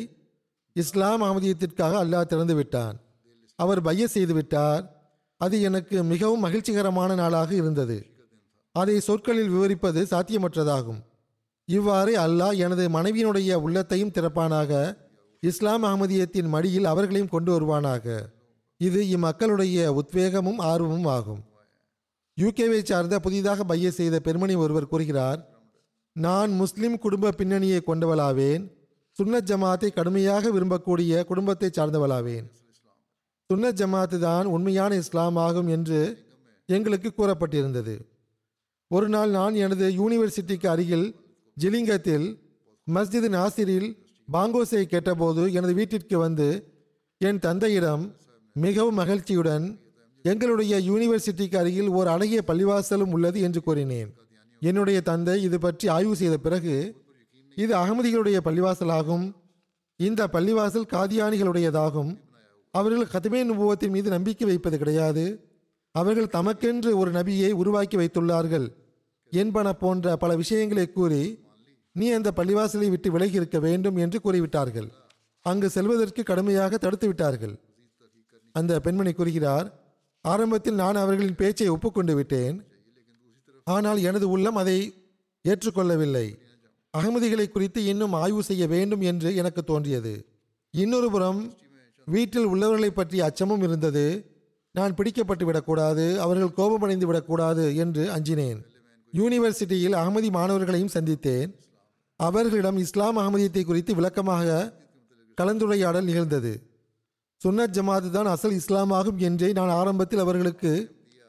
[0.75, 2.95] இஸ்லாம் அமதியத்திற்காக அல்லாஹ் திறந்து விட்டான்.
[3.55, 4.83] அவர் பைய செய்து விட்டார்.
[5.37, 7.97] அது எனக்கு மிகவும் மகிழ்ச்சிகரமான நாளாக இருந்தது.
[8.71, 11.01] அதை சொற்களில் விவரிப்பது சாத்தியமற்றதாகும்.
[11.65, 14.71] இவ்வாறு அல்லாஹ் எனது மனைவியினுடைய உள்ளத்தையும் திறப்பானாக.
[15.39, 18.05] இஸ்லாம் அகமதியத்தின் மடியில் அவர்களையும் கொண்டு வருவானாக.
[18.77, 21.41] இது இம்மக்களுடைய உத்வேகமும் ஆர்வமும் ஆகும்.
[22.37, 25.39] யூகேவை சார்ந்த புதிதாக பைய செய்த பெருமணி ஒருவர் கூறுகிறார்
[26.15, 28.63] நான் முஸ்லிம் குடும்ப பின்னணியை கொண்டவளாவேன்.
[29.19, 32.45] சுன்னத் ஜமாத்தை கடுமையாக விரும்பக்கூடிய குடும்பத்தை சார்ந்தவளாவேன்.
[33.49, 36.25] சுன்னத் ஜமாத்து தான் உண்மையான இஸ்லாம் ஆகும் என்று
[36.65, 37.95] எங்களுக்கு கூறப்பட்டிருந்தது.
[38.87, 41.15] ஒரு நாள் நான் எனது யூனிவர்சிட்டிக்கு அருகில்
[41.57, 42.27] ஜிலிங்கத்தில்
[42.87, 43.89] மஸ்ஜித் நாசிரில்
[44.31, 46.47] பாங்கோஸை கேட்டபோது எனது வீட்டிற்கு வந்து
[47.17, 48.15] என் தந்தையிடம்
[48.55, 49.65] மிகவும் மகிழ்ச்சியுடன்
[50.29, 54.09] எங்களுடைய யூனிவர்சிட்டிக்கு அருகில் ஓர் அழகிய பள்ளிவாசலும் உள்ளது என்று கூறினேன்.
[54.61, 56.75] என்னுடைய தந்தை இது பற்றி ஆய்வு செய்த பிறகு
[57.57, 59.25] இது அகமதிகளுடைய பள்ளிவாசலாகும்.
[59.99, 62.11] இந்த பள்ளிவாசல் காதியானிகளுடையதாகும்.
[62.73, 65.25] அவர்கள் கதமே நுபவத்தின் மீது நம்பிக்கை வைப்பது கிடையாது.
[65.95, 68.67] அவர்கள் தமக்கென்று ஒரு நபியை உருவாக்கி வைத்துள்ளார்கள்
[69.31, 71.23] என்பன போன்ற பல விஷயங்களை கூறி
[71.95, 74.89] நீ அந்த பள்ளிவாசலை விட்டு விலகி இருக்க வேண்டும் என்று கூறிவிட்டார்கள்.
[75.45, 77.55] அங்கு செல்வதற்கு கடுமையாக தடுத்து விட்டார்கள்.
[78.55, 79.67] அந்த பெண்மணி கூறுகிறார்
[80.25, 82.57] ஆரம்பத்தில் நான் அவர்களின் பேச்சை ஒப்புக்கொண்டு விட்டேன்.
[83.63, 84.93] ஆனால் எனது உள்ளம் அதை
[85.45, 86.37] ஏற்றுக்கொள்ளவில்லை.
[86.93, 90.25] அகமதிகளை குறித்து இன்னும் ஆய்வு செய்ய வேண்டும் என்று எனக்கு தோன்றியது.
[90.71, 91.53] இன்னொரு புறம்
[92.05, 94.35] வீட்டில் உள்ளவர்களை பற்றி அச்சமும் இருந்தது.
[94.71, 98.59] நான் பிடிக்கப்பட்டு விடக்கூடாது அவர்கள் கோபமடைந்து விடக்கூடாது என்று அஞ்சினேன்.
[99.13, 101.51] யூனிவர்சிட்டியில் அகமதி மாணவர்களையும் சந்தித்தேன்.
[102.19, 104.73] அவர்களிடம் இஸ்லாம் அகமதியத்தை குறித்து விளக்கமாக
[105.37, 106.53] கலந்துரையாடல் நிகழ்ந்தது.
[107.41, 110.71] சுன்னத் ஜமாத்து தான் அசல் இஸ்லாமாகும் என்றே நான் ஆரம்பத்தில் அவர்களுக்கு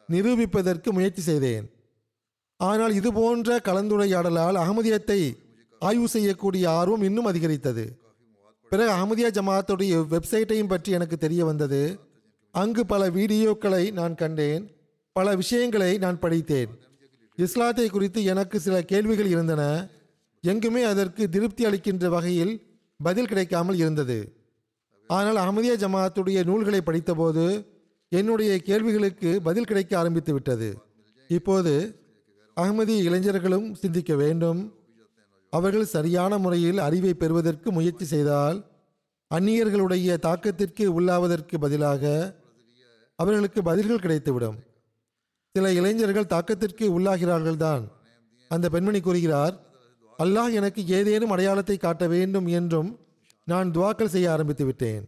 [0.09, 1.67] நிரூபிப்பதற்கு முயற்சி செய்தேன்.
[2.61, 5.21] ஆனால் இது போன்ற கலந்துரையாடலால் அகமதியத்தை
[5.83, 7.85] ஆய்வு செய்யக்கூடிய ஆர்வம் இன்னும் அதிகரித்தது.
[8.73, 11.83] பிறகு அகமதியா ஜமாத்துடைய வெப்சைட்டையும் பற்றி எனக்கு தெரிய வந்தது.
[12.55, 14.65] அங்கு பல வீடியோக்களை நான் கண்டேன்.
[15.13, 16.73] பல விஷயங்களை நான் படித்தேன்.
[17.39, 19.63] இஸ்லாத்தை குறித்து எனக்கு சில கேள்விகள் இருந்தன.
[20.45, 22.55] எங்குமே அதற்கு திருப்தி அளிக்கின்ற வகையில்
[23.01, 24.19] பதில் கிடைக்காமல் இருந்தது.
[25.17, 27.45] ஆனால் அகமதிய ஜமாத்துடைய நூல்களை படித்தபோது
[28.13, 30.69] என்னுடைய கேள்விகளுக்கு பதில் கிடைக்க ஆரம்பித்து விட்டது.
[31.31, 31.73] இப்போது
[32.57, 34.61] அகமதி இளைஞர்களும் சிந்திக்க வேண்டும்.
[35.53, 38.59] அவர்கள் சரியான முறையில் அறிவை பெறுவதற்கு முயற்சி செய்தால்
[39.31, 42.13] அந்நியர்களுடைய தாக்கத்திற்கு உள்ளாவதற்கு பதிலாக
[43.19, 44.59] அவர்களுக்கு பதில்கள் கிடைத்துவிடும்.
[45.55, 47.85] சில இளைஞர்கள் தாக்கத்திற்கு உள்ளாகிறார்கள் தான்
[48.51, 49.55] அந்த பெண்மணி கூறுகிறார்
[50.19, 52.91] அல்லாஹ் எனக்கு ஏதேனும் அடையாளத்தை காட்ட வேண்டும் என்றும்
[53.51, 55.05] நான் துவாக்கள் செய்ய ஆரம்பித்து விட்டேன்.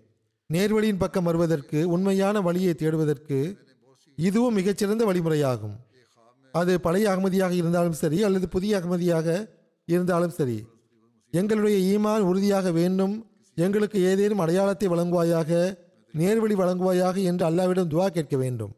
[0.50, 3.38] நேர்வழியின் பக்கம் வருவதற்கு உண்மையான வழியை தேடுவதற்கு
[4.18, 5.76] இதுவும் மிகச்சிறந்த வழிமுறையாகும்.
[6.55, 9.29] அது பழைய அகமதியாக இருந்தாலும் சரி அல்லது புதிய அகமதியாக
[9.88, 10.59] இருந்தாலும் சரி.
[11.33, 13.14] எங்களுடைய ஈமான் உறுதியாக வேண்டும்.
[13.57, 15.50] எங்களுக்கு ஏதேனும் அடையாளத்தை வழங்குவாயாக
[16.14, 18.72] நேர்வழி வழங்குவாயாக என்று அல்லாவிடம் துவா கேட்க வேண்டும்.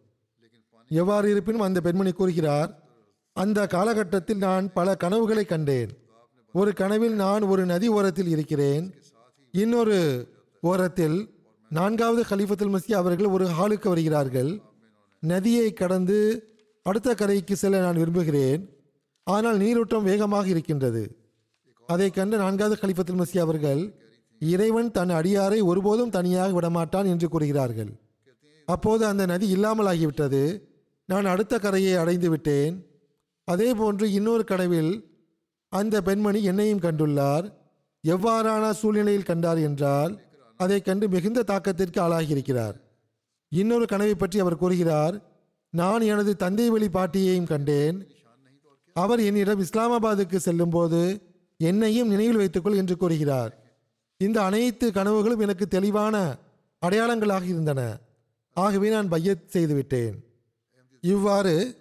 [0.91, 2.71] எவ்வாறு இருப்பினும் அந்த பெண்மணி கூறுகிறார்
[3.37, 5.93] அந்த காலகட்டத்தில் நான் பல கனவுகளை கண்டேன்.
[6.55, 8.87] ஒரு கனவில் நான் ஒரு நதி ஓரத்தில் இருக்கிறேன்.
[9.55, 9.97] இன்னொரு
[10.63, 11.17] ஓரத்தில்
[11.71, 14.51] நான்காவது ஹலீஃபத்துல் மசி அவர்கள் ஒரு ஹாலுக்கு வருகிறார்கள்.
[15.23, 16.19] நதியை கடந்து
[16.87, 18.63] அடுத்த கரைக்கு செல்ல நான் விரும்புகிறேன்.
[19.27, 21.03] ஆனால் நீரோட்டம் வேகமாக இருக்கின்றது.
[21.89, 23.83] அதை கண்ட நான்காவது கலிஃபத்துல் மசி அவர்கள்
[24.41, 27.93] இறைவன் தன் அடியாரை ஒருபோதும் தனியாக விடமாட்டான் என்று கூறுகிறார்கள்.
[28.69, 30.43] அப்போது அந்த நதி இல்லாமல் ஆகிவிட்டது
[31.09, 32.75] நான் அடுத்த கரையை அடைந்து விட்டேன்.
[33.45, 34.93] அதே போன்று இன்னொரு கனவில்
[35.69, 37.47] அந்த பெண்மணி என்னையும் கண்டுள்ளார்.
[38.07, 40.21] எவ்வாறான சூழ்நிலையில் கண்டார் என்றால்
[40.57, 42.81] அதை கண்டு மிகுந்த தாக்கத்திற்கு ஆளாகியிருக்கிறார்.
[43.49, 45.23] இன்னொரு கனவை பற்றி அவர் கூறுகிறார்
[45.71, 48.07] நான் எனது தந்தை வழி பாட்டியையும் கண்டேன்.
[48.95, 51.23] அவர் என்னிடம் இஸ்லாமாபாத்துக்கு செல்லும்போது
[51.59, 53.63] என்னையும் நினைவில் வைத்துக்கொள் என்று கூறுகிறார்.
[54.17, 56.37] இந்த அனைத்து கனவுகளும் எனக்கு தெளிவான
[56.79, 57.99] அடையாளங்களாக இருந்தன.
[58.53, 60.25] ஆகவே நான் பையத் செய்துவிட்டேன்.
[61.01, 61.77] இவ்வாறு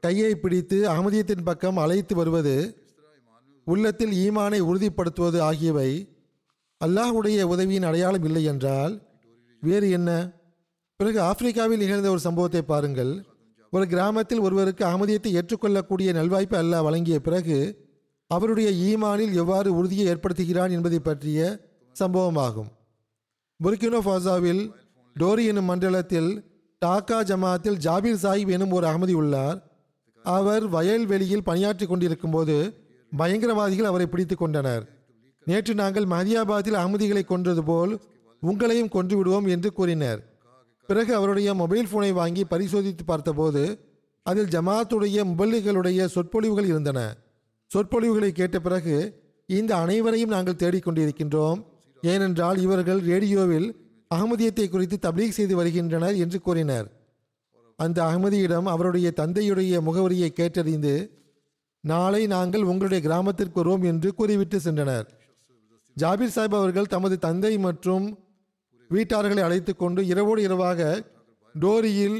[0.00, 2.85] கையை பிடித்து அகமதியத்தின் பக்கம் அழைத்து வருவது
[3.66, 5.90] உள்ளத்தில் ஈமானை உறுதிப்படுத்துவது ஆகியவை
[6.80, 8.94] அல்லாஹுடைய உதவியின் அடையாளம் இல்லை என்றால்
[9.62, 10.10] வேறு என்ன?
[11.00, 13.12] பிறகு ஆப்பிரிக்காவில் நிகழ்ந்த ஒரு சம்பவத்தை பாருங்கள்.
[13.72, 17.58] ஒரு கிராமத்தில் ஒருவருக்கு அகமதியத்தை ஏற்றுக்கொள்ளக்கூடிய நல்வாய்ப்பு அல்லாஹ் வழங்கிய பிறகு
[18.30, 21.40] அவருடைய ஈமானில் எவ்வாறு உறுதியை ஏற்படுத்துகிறான் என்பதை பற்றிய
[21.96, 22.70] சம்பவமாகும்.
[23.60, 24.62] புர்கினோ ஃபாசாவில்
[25.16, 26.30] டோரி எனும் மண்டலத்தில்
[26.82, 29.58] டாக்கா ஜமாத்தில் ஜாபீர் சாஹிப் எனும் ஒரு அகமதி உள்ளார்.
[30.24, 32.56] அவர் வயல்வெளியில் பணியாற்றி கொண்டிருக்கும் போது
[33.18, 34.84] பயங்கரவாதிகள் அவரை பிடித்து கொண்டனர்.
[35.46, 37.92] நேற்று நாங்கள் மஹதியாபாத்தில் அகமதிகளை கொன்றது போல்
[38.42, 40.20] உங்களையும் கொன்று விடுவோம் என்று கூறினர்.
[40.88, 43.62] பிறகு அவருடைய மொபைல் போனை வாங்கி பரிசோதித்து பார்த்தபோது
[44.26, 47.00] அதில் ஜமாத்துடைய முபல்லிகளுடைய சொற்பொழிவுகள் இருந்தன.
[47.70, 48.96] சொற்பொழிவுகளை கேட்ட பிறகு
[49.48, 51.60] இந்த அனைவரையும் நாங்கள் தேடிக்கொண்டிருக்கின்றோம்
[52.02, 53.68] ஏனென்றால் இவர்கள் ரேடியோவில்
[54.14, 56.86] அகமதியத்தை குறித்து தப்லீக் செய்து வருகின்றனர் என்று கூறினர்.
[57.78, 60.94] அந்த அகமதியிடம் அவருடைய தந்தையுடைய முகவரியை கேட்டறிந்து
[61.86, 65.06] நாளை நாங்கள் உங்களுடைய கிராமத்திற்கு வருவோம் என்று கூறிவிட்டு சென்றனர்.
[65.96, 68.06] ஜாபீர் சாஹிப் அவர்கள் தமது தந்தை மற்றும்
[68.88, 70.80] வீட்டார்களை அழைத்து கொண்டு இரவோடு இரவாக
[71.60, 72.18] டோரியில்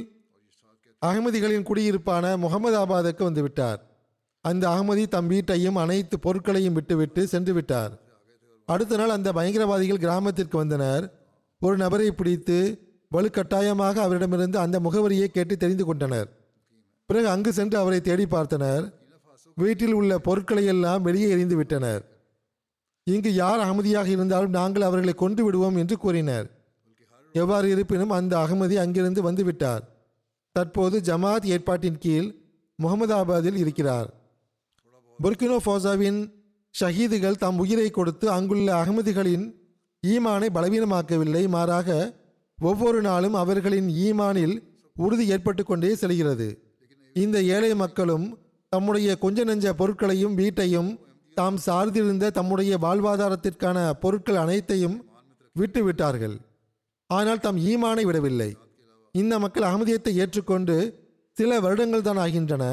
[1.03, 3.81] அகமதிகளின் குடியிருப்பான முகமதாபாத்துக்கு வந்துவிட்டார்.
[4.41, 7.93] அந்த அகமதி தம் வீட்டையும் அனைத்து பொருட்களையும் விட்டுவிட்டு சென்று விட்டார்.
[8.69, 11.05] அடுத்த நாள் அந்த பயங்கரவாதிகள் கிராமத்திற்கு வந்தனர்.
[11.61, 12.59] ஒரு நபரை பிடித்து
[13.13, 16.29] வலுக்கட்டாயமாக அவரிடமிருந்து அந்த முகவரியை கேட்டு தெரிந்து கொண்டனர்.
[17.07, 18.87] பிறகு அங்கு சென்று அவரை தேடி பார்த்தனர்.
[19.57, 22.03] வீட்டில் உள்ள பொருட்களை எல்லாம் வெளியே எறிந்து விட்டனர்.
[23.07, 26.47] இங்கு யார் அகமதியாக இருந்தாலும் நாங்கள் அவர்களை கொண்டு விடுவோம் என்று கூறினர்.
[27.33, 29.85] எவ்வாறு இருப்பினும் அந்த அகமதி அங்கிருந்து வந்துவிட்டார்
[30.53, 32.29] தற்போது ஜமாத் ஏற்பாட்டின் கீழ்
[32.83, 34.09] முகமதாபாத்தில் இருக்கிறார்.
[35.23, 36.21] புர்கினோ ஃபோசாவின்
[36.75, 39.45] ஷஹீதுகள் தம் உயிரை கொடுத்து அங்குள்ள அகமதிகளின்
[40.03, 41.49] ஈமானை பலவீனமாக்கவில்லை.
[41.49, 41.89] மாறாக
[42.59, 44.57] ஒவ்வொரு நாளும் அவர்களின் ஈமானில்
[44.97, 46.49] உறுதி ஏற்பட்டு கொண்டே செல்கிறது.
[47.17, 48.27] இந்த ஏழை மக்களும்
[48.73, 50.91] தம்முடைய கொஞ்ச நெஞ்ச பொருட்களையும் வீட்டையும்
[51.37, 54.97] தாம் சார்ந்திருந்த தம்முடைய வாழ்வாதாரத்திற்கான பொருட்கள் அனைத்தையும்
[55.57, 56.37] விட்டு விட்டார்கள்.
[57.11, 58.51] ஆனால் தாம் ஈமானை விடவில்லை.
[59.15, 60.77] இந்த மக்கள் அகமதியத்தை ஏற்றுக்கொண்டு
[61.37, 62.65] சில வருடங்கள் தான் ஆகின்றன.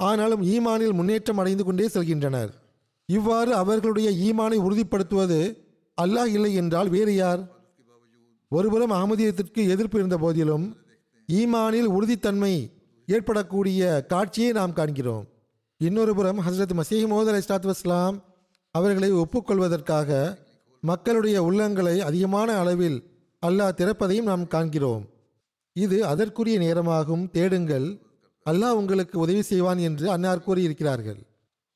[0.00, 2.52] ஆனாலும் ஈமானில் முன்னேற்றம் அடைந்து கொண்டே செல்கின்றனர்.
[3.08, 5.40] இவ்வாறு அவர்களுடைய ஈமானை உறுதிப்படுத்துவது
[5.98, 7.42] அல்லாஹ் இல்லை என்றால் வேறு யார்?
[8.52, 10.64] ஒருபுறம் அகமதியத்திற்கு எதிர்ப்பு இருந்த போதிலும்
[11.28, 12.54] ஈமானில் உறுதித்தன்மை
[13.06, 15.28] ஏற்படக்கூடிய காட்சியை நாம் காண்கிறோம்.
[15.76, 18.22] இன்னொரு புறம் ஹசரத் மசீஹ் மோதல் அலி வஸ்லாம்
[18.70, 20.38] அவர்களை ஒப்புக்கொள்வதற்காக
[20.80, 23.10] மக்களுடைய உள்ளங்களை அதிகமான அளவில்
[23.46, 25.08] அல்லாஹ் திறப்பதையும் நாம் காண்கிறோம்.
[25.72, 27.98] இது அதற்குரிய நேரமாகும் தேடுங்கள்
[28.50, 31.18] அல்லாஹ் உங்களுக்கு உதவி செய்வான் என்று அன்னார் கூறியிருக்கிறார்கள்.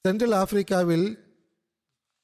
[0.02, 1.18] சென்ட்ரல் ஆப்பிரிக்காவில்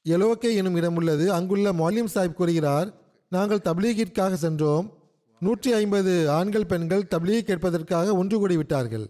[0.09, 1.31] எலோக்கே எனும் இடம் உள்ளது.
[1.31, 2.93] அங்குள்ள மொலிம் சாஹிப் கூறுகிறார்
[3.29, 5.02] நாங்கள் தப்லீகிற்காக சென்றோம்.
[5.45, 9.05] நூற்றி ஐம்பது ஆண்கள் பெண்கள் தபிலியை கேட்பதற்காக ஒன்று கூடிவிட்டார்கள்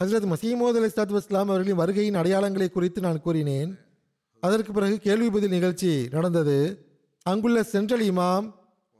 [0.00, 3.70] ஹசரத் மசீமோத் அலி சலாத் இஸ்லாம் அவர்களின் வருகையின் அடையாளங்களை குறித்து நான் கூறினேன்.
[4.42, 6.56] அதற்கு பிறகு கேள்வி பதில் நிகழ்ச்சி நடந்தது.
[7.26, 8.46] அங்குள்ள சென்ட்ரல் இமாம்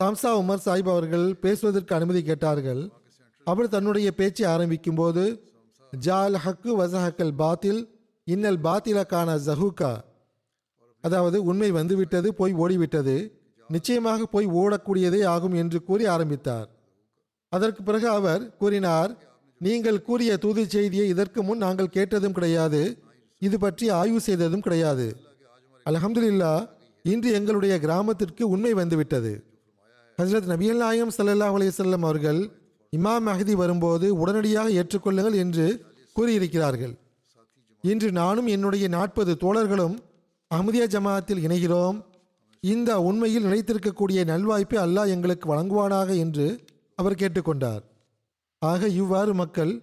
[0.01, 2.83] தாம்சா உமர் சாஹிப் அவர்கள் பேசுவதற்கு அனுமதி கேட்டார்கள்.
[3.47, 5.25] அவர் தன்னுடைய பேச்சை ஆரம்பிக்கும் போது
[5.93, 7.81] ஜால் ஹக்கு வசஹக்கல் பாத்தில்
[8.27, 9.93] இன்னல் பாத்திலக்கான ஜஹூகா
[11.05, 13.17] அதாவது உண்மை வந்துவிட்டது போய் ஓடிவிட்டது.
[13.69, 16.69] நிச்சயமாக போய் ஓடக்கூடியதே ஆகும் என்று கூறி ஆரம்பித்தார்.
[17.49, 19.17] அதற்கு பிறகு அவர் கூறினார்
[19.59, 22.99] நீங்கள் கூறிய தூது செய்தியை இதற்கு முன் நாங்கள் கேட்டதும் கிடையாது.
[23.39, 25.17] இது பற்றி ஆய்வு செய்ததும் கிடையாது.
[25.87, 26.69] அலஹம்துல்லா
[27.03, 29.45] இன்று எங்களுடைய கிராமத்திற்கு உண்மை வந்துவிட்டது.
[30.19, 32.51] ஹசரத் நபியல் நாயம் சல்லா அலையம் அவர்கள்
[32.97, 36.99] இமாம் மஹதி வரும்போது உடனடியாக ஏற்றுக்கொள்ளுங்கள் என்று கூறியிருக்கிறார்கள்.
[37.81, 39.99] இன்று நானும் என்னுடைய நாற்பது தோழர்களும்
[40.55, 42.05] அஹமதியா ஜமாத்தில் இணைகிறோம்.
[42.61, 46.65] இந்த உண்மையில் நினைத்திருக்கக்கூடிய நல்வாய்ப்பை அல்லாஹ் எங்களுக்கு வழங்குவானாக என்று
[46.95, 47.81] அவர் கேட்டுக்கொண்டார்.
[48.59, 49.83] ஆக இவ்வாறு மக்கள்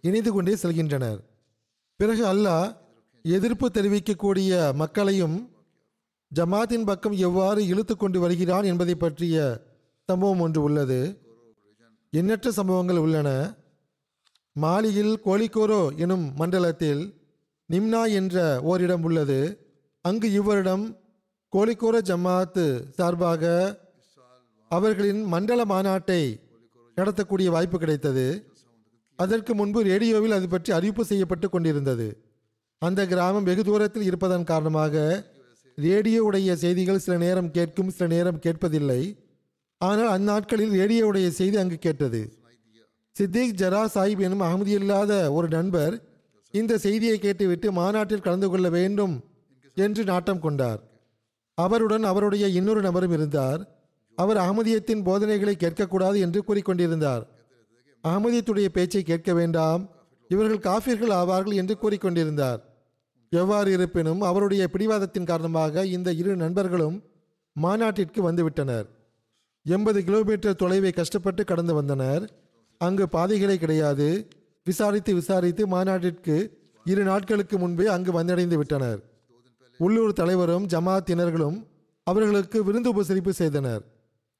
[0.00, 1.18] இணைந்து கொண்டே செல்கின்றனர்.
[1.96, 2.76] பிறகு அல்லாஹ்
[3.22, 5.52] எதிர்ப்பு தெரிவிக்கக்கூடிய மக்களையும்
[6.34, 9.64] ஜமாத்தின் பக்கம் எவ்வாறு இழுத்து கொண்டு வருகிறான் என்பதை பற்றிய
[10.04, 11.18] சம்பவம் ஒன்று உள்ளது.
[12.10, 13.56] எண்ணற்ற சம்பவங்கள் உள்ளன.
[14.60, 17.14] மாலியில் கோலிக்கோரோ எனும் மண்டலத்தில்
[17.72, 19.68] நிம்னா என்ற ஓரிடம் உள்ளது.
[20.00, 20.98] அங்கு இவரிடம்
[21.54, 22.64] கோழிக்கோர ஜமாத்து
[22.96, 23.42] சார்பாக
[24.70, 26.22] அவர்களின் மண்டல மாநாட்டை
[26.96, 28.24] நடத்தக்கூடிய வாய்ப்பு கிடைத்தது.
[29.18, 32.06] அதற்கு முன்பு ரேடியோவில் அது பற்றி அறிவிப்பு செய்யப்பட்டு கொண்டிருந்தது.
[32.82, 34.94] அந்த கிராமம் வெகு தூரத்தில் இருப்பதன் காரணமாக
[35.78, 39.02] ரேடியோவுடைய செய்திகள் சில நேரம் கேட்கும் சில நேரம் கேட்பதில்லை.
[39.80, 42.22] ஆனால் அந்நாட்களில் ரேடியோவுடைய செய்தி அங்கு கேட்டது.
[43.16, 45.94] சித்திக் ஜரா சாஹிப் எனும் அகமதியில்லாத ஒரு நண்பர்
[46.54, 49.14] இந்த செய்தியை கேட்டுவிட்டு மாநாட்டில் கலந்து கொள்ள வேண்டும்
[49.76, 50.82] என்று நாட்டம் கொண்டார்.
[51.54, 53.60] அவருடன் அவருடைய இன்னொரு நபரும் இருந்தார்.
[54.16, 57.22] அவர் அகமதியத்தின் போதனைகளை கேட்கக்கூடாது என்று கூறிக்கொண்டிருந்தார்.
[58.04, 59.88] அகமதியத்துடைய பேச்சை கேட்க வேண்டாம்.
[60.28, 62.60] இவர்கள் காஃபிர்கள் ஆவார்கள் என்று கூறிக்கொண்டிருந்தார்.
[63.30, 67.02] எவ்வாறு இருப்பினும் அவருடைய பிடிவாதத்தின் காரணமாக இந்த இரு நண்பர்களும்
[67.52, 68.86] மாநாட்டிற்கு வந்துவிட்டனர்.
[69.66, 72.24] எண்பது கிலோமீட்டர் தொலைவை கஷ்டப்பட்டு கடந்து வந்தனர்.
[72.78, 74.28] அங்கு பாதைகளே கிடையாது.
[74.64, 76.36] விசாரித்து விசாரித்து மாநாட்டிற்கு
[76.84, 79.00] இரு நாட்களுக்கு முன்பே அங்கு வந்தடைந்து விட்டனர்.
[79.78, 81.66] உள்ளூர் தலைவரும் ஜமாத்தினர்களும்
[82.04, 83.82] அவர்களுக்கு விருந்து உபசரிப்பு செய்தனர்.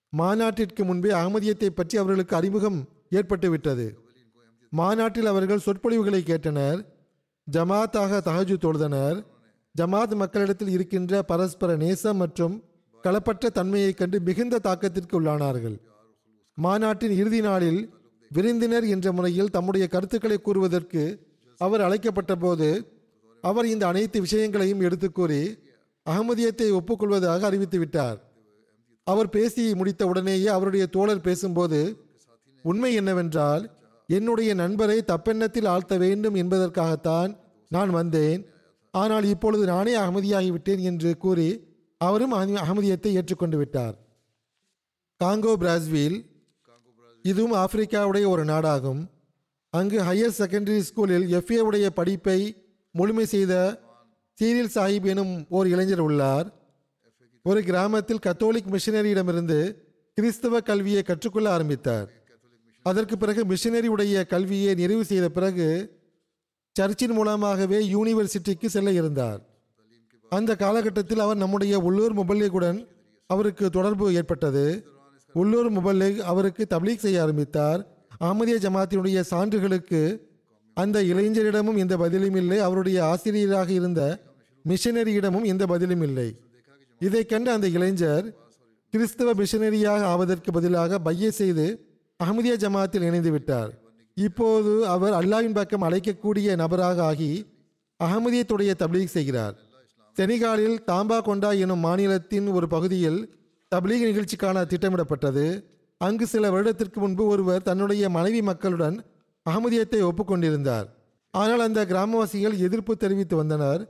[0.09, 3.87] மாநாட்டிற்கு முன்பே அகமதியத்தை பற்றி அவர்களுக்கு அறிமுகம் ஏற்பட்டுவிட்டது.
[4.71, 6.87] மாநாட்டில் அவர்கள் சொற்பொழிவுகளை கேட்டனர்.
[7.53, 9.25] ஜமாத்தாக தகஜு தொழுதனர்.
[9.79, 12.63] ஜமாத் மக்களிடத்தில் இருக்கின்ற பரஸ்பர நேசம் மற்றும்
[13.05, 15.77] களப்பற்ற தன்மையை கண்டு மிகுந்த தாக்கத்திற்கு உள்ளானார்கள்.
[16.55, 17.95] மாநாட்டின் இறுதி நாளில்
[18.31, 21.03] விருந்தினர் என்ற முறையில் தம்முடைய கருத்துக்களை கூறுவதற்கு
[21.59, 22.69] அவர் அழைக்கப்பட்ட போது
[23.49, 25.43] அவர் இந்த அனைத்து விஷயங்களையும் எடுத்து கூறி
[26.07, 28.19] அகமதியத்தை ஒப்புக்கொள்வதாக அறிவித்து விட்டார்.
[29.07, 31.81] அவர் பேசி முடித்த உடனேயே அவருடைய தோழர் பேசும்போது
[32.65, 33.65] உண்மை என்னவென்றால்
[34.09, 37.31] என்னுடைய நண்பரை தப்பெண்ணத்தில் ஆழ்த்த வேண்டும் என்பதற்காகத்தான்
[37.71, 38.41] நான் வந்தேன்.
[38.95, 41.49] ஆனால் இப்பொழுது நானே அகமதியாகிவிட்டேன் என்று கூறி
[42.01, 43.97] அவரும் அகமதியத்தை ஏற்றுக்கொண்டு விட்டார்.
[45.21, 46.19] காங்கோ பிராஸ்வில்
[47.25, 49.03] இதுவும் ஆப்பிரிக்காவுடைய ஒரு நாடாகும்.
[49.73, 52.41] அங்கு ஹையர் செகண்டரி ஸ்கூலில் எஃப்ஏ உடைய படிப்பை
[52.97, 53.55] முழுமை செய்த
[54.39, 56.49] சீரியல் சாஹிப் எனும் ஓர் இளைஞர் உள்ளார்.
[57.43, 59.59] ஒரு கிராமத்தில் கத்தோலிக் மிஷினரியிடமிருந்து
[60.15, 62.09] கிறிஸ்தவ கல்வியை கற்றுக்கொள்ள ஆரம்பித்தார்.
[62.83, 65.69] அதற்கு பிறகு மிஷினரி உடைய கல்வியை நிறைவு செய்த பிறகு
[66.73, 69.41] சர்ச்சின் மூலமாகவே யூனிவர்சிட்டிக்கு செல்ல இருந்தார்.
[70.29, 72.87] அந்த காலகட்டத்தில் அவர் நம்முடைய உள்ளூர் முபல்லிகுடன்
[73.27, 74.67] அவருக்கு தொடர்பு ஏற்பட்டது.
[75.33, 77.81] உள்ளூர் முபல்லிக் அவருக்கு தப்லீக் செய்ய ஆரம்பித்தார்.
[78.21, 80.01] அஹமதிய ஜமாத்தினுடைய சான்றுகளுக்கு
[80.75, 82.59] அந்த இளைஞரிடமும் எந்த பதிலும் இல்லை.
[82.59, 84.01] அவருடைய ஆசிரியராக இருந்த
[84.65, 86.29] மிஷனரியிடமும் எந்த பதிலும் இல்லை.
[87.01, 88.27] இதை கண்ட அந்த இளைஞர்
[88.93, 91.67] கிறிஸ்தவ மிஷனரியாக ஆவதற்கு பதிலாக பைய செய்து
[92.21, 93.71] அஹமதிய ஜமாத்தில் இணைந்து விட்டார்.
[94.15, 97.31] இப்போது அவர் அல்லாவின் பக்கம் அழைக்கக்கூடிய நபராக ஆகி
[98.01, 99.55] அகமதியத்துடைய தப்லீக் செய்கிறார்.
[100.17, 103.21] செனிகாலில் தாம்பா கொண்டா எனும் மாநிலத்தின் ஒரு பகுதியில்
[103.73, 105.47] தப்லீக் நிகழ்ச்சிக்கான திட்டமிடப்பட்டது.
[106.01, 108.97] அங்கு சில வருடத்திற்கு முன்பு ஒருவர் தன்னுடைய மனைவி மக்களுடன்
[109.47, 110.87] அகமதியத்தை ஒப்புக்கொண்டிருந்தார்.
[111.31, 113.83] ஆனால் அந்த கிராமவாசிகள் எதிர்ப்பு தெரிவித்து வந்தனர்.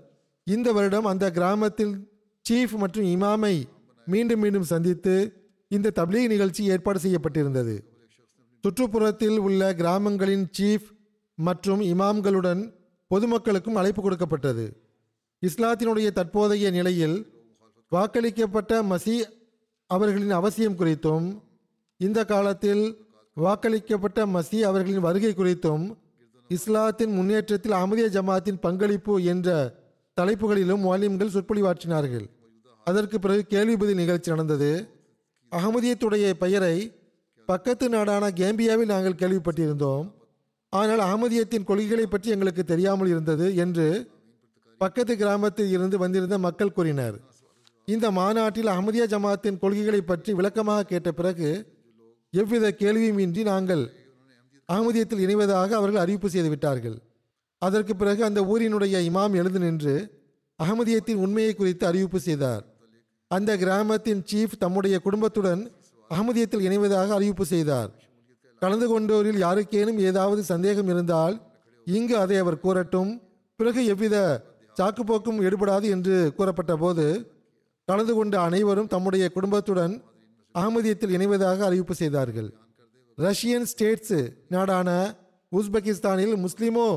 [0.47, 1.95] இந்த வருடம் அந்த கிராமத்தில்
[2.49, 3.55] சீஃப் மற்றும் இமாமை
[4.07, 5.15] மீண்டும் மீண்டும் சந்தித்து
[5.69, 7.77] இந்த தப்லீக் நிகழ்ச்சி ஏற்பாடு செய்யப்பட்டிருந்தது.
[8.65, 10.89] சுற்றுப்புறத்தில் உள்ள கிராமங்களின் சீஃப்
[11.35, 12.63] மற்றும் இமாம்களுடன்
[13.11, 14.67] பொதுமக்களுக்கும் அழைப்பு கொடுக்கப்பட்டது.
[15.43, 17.17] இஸ்லாத்தினுடைய தற்போதைய நிலையில்
[17.93, 19.17] வாக்களிக்கப்பட்ட மசி
[19.91, 21.27] அவர்களின் அவசியம் குறித்தும்
[22.01, 22.85] இந்த காலத்தில்
[23.37, 25.85] வாக்களிக்கப்பட்ட மசி அவர்களின் வருகை குறித்தும்
[26.51, 29.49] இஸ்லாத்தின் முன்னேற்றத்தில் அமதிய ஜமாத்தின் பங்களிப்பு என்ற
[30.17, 32.27] தலைப்புகளிலும் வாலிம்கள் சொற்பொழிவாற்றினார்கள்.
[32.87, 34.71] அதற்கு பிறகு கேள்வி பதில் நிகழ்ச்சி நடந்தது.
[35.53, 36.77] அகமதியத்துடைய பெயரை
[37.49, 40.07] பக்கத்து நாடான கேம்பியாவில் நாங்கள் கேள்விப்பட்டிருந்தோம்.
[40.73, 43.89] ஆனால் அகமதியத்தின் கொள்கைகளை பற்றி எங்களுக்கு தெரியாமல் இருந்தது என்று
[44.81, 47.17] பக்கத்து கிராமத்தில் இருந்து வந்திருந்த மக்கள் கூறினர்.
[47.89, 51.49] இந்த மாநாட்டில் அஹமதியா ஜமாத்தின் கொள்கைகளை பற்றி விளக்கமாக கேட்ட பிறகு
[52.41, 53.83] எவ்வித கேள்வியுமின்றி நாங்கள்
[54.69, 56.97] அகமதியத்தில் இணைவதாக அவர்கள் அறிவிப்பு செய்து விட்டார்கள்.
[57.63, 59.95] அதற்கு பிறகு அந்த ஊரினுடைய இமாம் எழுந்து நின்று
[60.59, 62.65] அகமதியத்தின் உண்மையை குறித்து அறிவிப்பு செய்தார்.
[63.31, 65.63] அந்த கிராமத்தின் சீஃப் தம்முடைய குடும்பத்துடன்
[66.11, 67.91] அகமதியத்தில் இணைவதாக அறிவிப்பு செய்தார்.
[68.63, 71.37] கலந்து கொண்டோரில் யாருக்கேனும் ஏதாவது சந்தேகம் இருந்தால்
[71.87, 73.11] இங்கு அதை அவர் கூறட்டும்.
[73.61, 74.17] பிறகு எவ்வித
[74.77, 77.05] சாக்குப்போக்கும் எடுபடாது என்று கூறப்பட்ட போது
[77.89, 79.95] கலந்து கொண்ட அனைவரும் தம்முடைய குடும்பத்துடன்
[80.55, 82.49] அகமதியத்தில் இணைவதாக அறிவிப்பு செய்தார்கள்.
[83.19, 84.91] ரஷ்யன் ஸ்டேட்ஸ் நாடான
[85.53, 86.89] உஸ்பெகிஸ்தானில் முஸ்லிமோ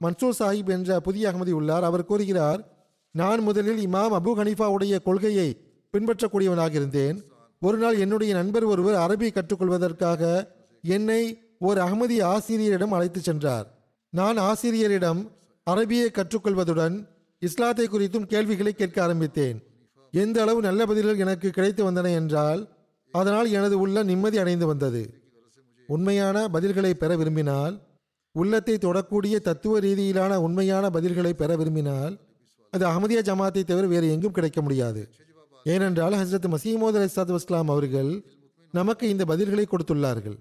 [0.00, 1.84] மன்சூர் சாஹிப் என்ற புதிய அகமதி உள்ளார்.
[1.84, 2.60] அவர் கூறுகிறார்
[3.14, 5.48] நான் முதலில் இமாம் அபு ஹனீஃபாவுடைய கொள்கையை
[5.94, 7.18] பின்பற்றக்கூடியவனாக இருந்தேன்
[7.62, 10.22] ஒரு நாள் என்னுடைய நண்பர் ஒருவர் அரபி கற்றுக்கொள்வதற்காக
[10.84, 11.22] என்னை
[11.58, 13.66] ஒரு அகமதி ஆசிரியரிடம் அழைத்து சென்றார்.
[14.12, 15.20] நான் ஆசிரியரிடம்
[15.66, 16.96] அரபியை கற்றுக்கொள்வதுடன்
[17.42, 19.56] இஸ்லாத்தை குறித்தும் கேள்விகளை கேட்க ஆரம்பித்தேன்.
[20.12, 22.60] எந்த அளவு நல்ல பதில்கள் எனக்கு கிடைத்து வந்தன என்றால்
[23.18, 25.02] அதனால் எனது உள்ள நிம்மதி அடைந்து வந்தது.
[25.86, 27.74] உண்மையான பதில்களை பெற விரும்பினால்
[28.32, 32.14] உள்ளத்தை தொடக்கூடிய தத்துவ ரீதியிலான உண்மையான பதில்களை பெற விரும்பினால்
[32.70, 35.02] அது அகமதியா ஜமாத்தை தவிர வேறு எங்கும் கிடைக்க முடியாது.
[35.64, 38.10] ஏனென்றால் ஹசரத் மசீமோத் அலிசாத் வஸ்லாம் அவர்கள்
[38.72, 40.38] நமக்கு இந்த பதில்களை கொடுத்துள்ளார்கள்.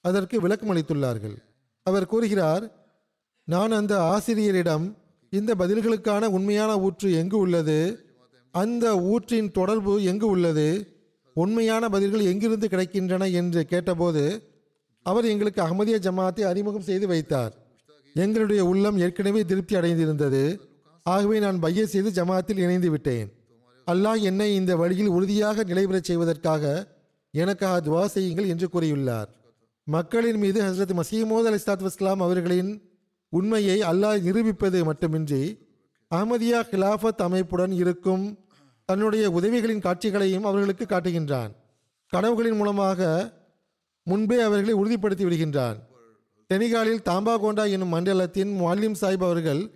[0.00, 1.36] அதற்கு விளக்கம் அளித்துள்ளார்கள்.
[1.82, 2.64] அவர் கூறுகிறார்
[3.44, 4.96] நான் அந்த ஆசிரியரிடம்
[5.30, 7.78] இந்த பதில்களுக்கான உண்மையான ஊற்று எங்கு உள்ளது?
[8.50, 10.68] அந்த ஊற்றின் தொடர்பு எங்கு உள்ளது?
[11.34, 14.48] உண்மையான பதில்கள் எங்கிருந்து கிடைக்கின்றன என்று கேட்டபோது
[15.02, 17.52] அவர் எங்களுக்கு அகமதிய ஜமாத்தை அறிமுகம் செய்து வைத்தார்.
[18.14, 20.60] எங்களுடைய உள்ளம் ஏற்கனவே திருப்தி அடைந்திருந்தது.
[21.02, 23.28] ஆகவே நான் பைய செய்து ஜமாத்தில் இணைந்து விட்டேன்.
[23.86, 26.94] அல்லாஹ் என்னை இந்த வழியில் உறுதியாக நிலைபெறச் செய்வதற்காக
[27.30, 29.28] எனக்காக துவா செய்யுங்கள் என்று கூறியுள்ளார்.
[29.84, 32.82] மக்களின் மீது ஹசரத் மசீமோத் அலி சாத் வஸ்லாம் அவர்களின்
[33.28, 35.68] உண்மையை அல்லாஹ் நிரூபிப்பது மட்டுமின்றி
[36.10, 38.38] அஹமதியா கிலாஃபத் அமைப்புடன் இருக்கும்
[38.90, 41.50] தன்னுடைய உதவிகளின் காட்சிகளையும் அவர்களுக்கு காட்டுகின்றான்.
[42.16, 43.32] கனவுகளின் மூலமாக
[44.02, 45.76] முன்பே அவர்களை உறுதிப்படுத்தி விடுகின்றான்.
[46.48, 49.70] செனிகாலில் தாம்பாகோண்டா என்னும் மண்டலத்தின் முல்லிம் சாஹிப் அவர்கள்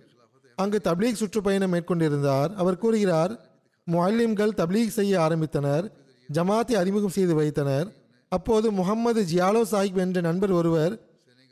[0.55, 2.53] அங்கு தப்லீக் சுற்றுப்பயணம் மேற்கொண்டிருந்தார்.
[2.55, 3.49] அவர் கூறுகிறார்
[3.83, 5.91] முல்லிம்கள் தப்லீக் செய்ய ஆரம்பித்தனர்
[6.33, 7.87] ஜமாத்தை அறிமுகம் செய்து வைத்தனர்.
[8.29, 10.99] அப்போது முகமது ஜியாலோ சாஹிப் என்ற நண்பர் ஒருவர்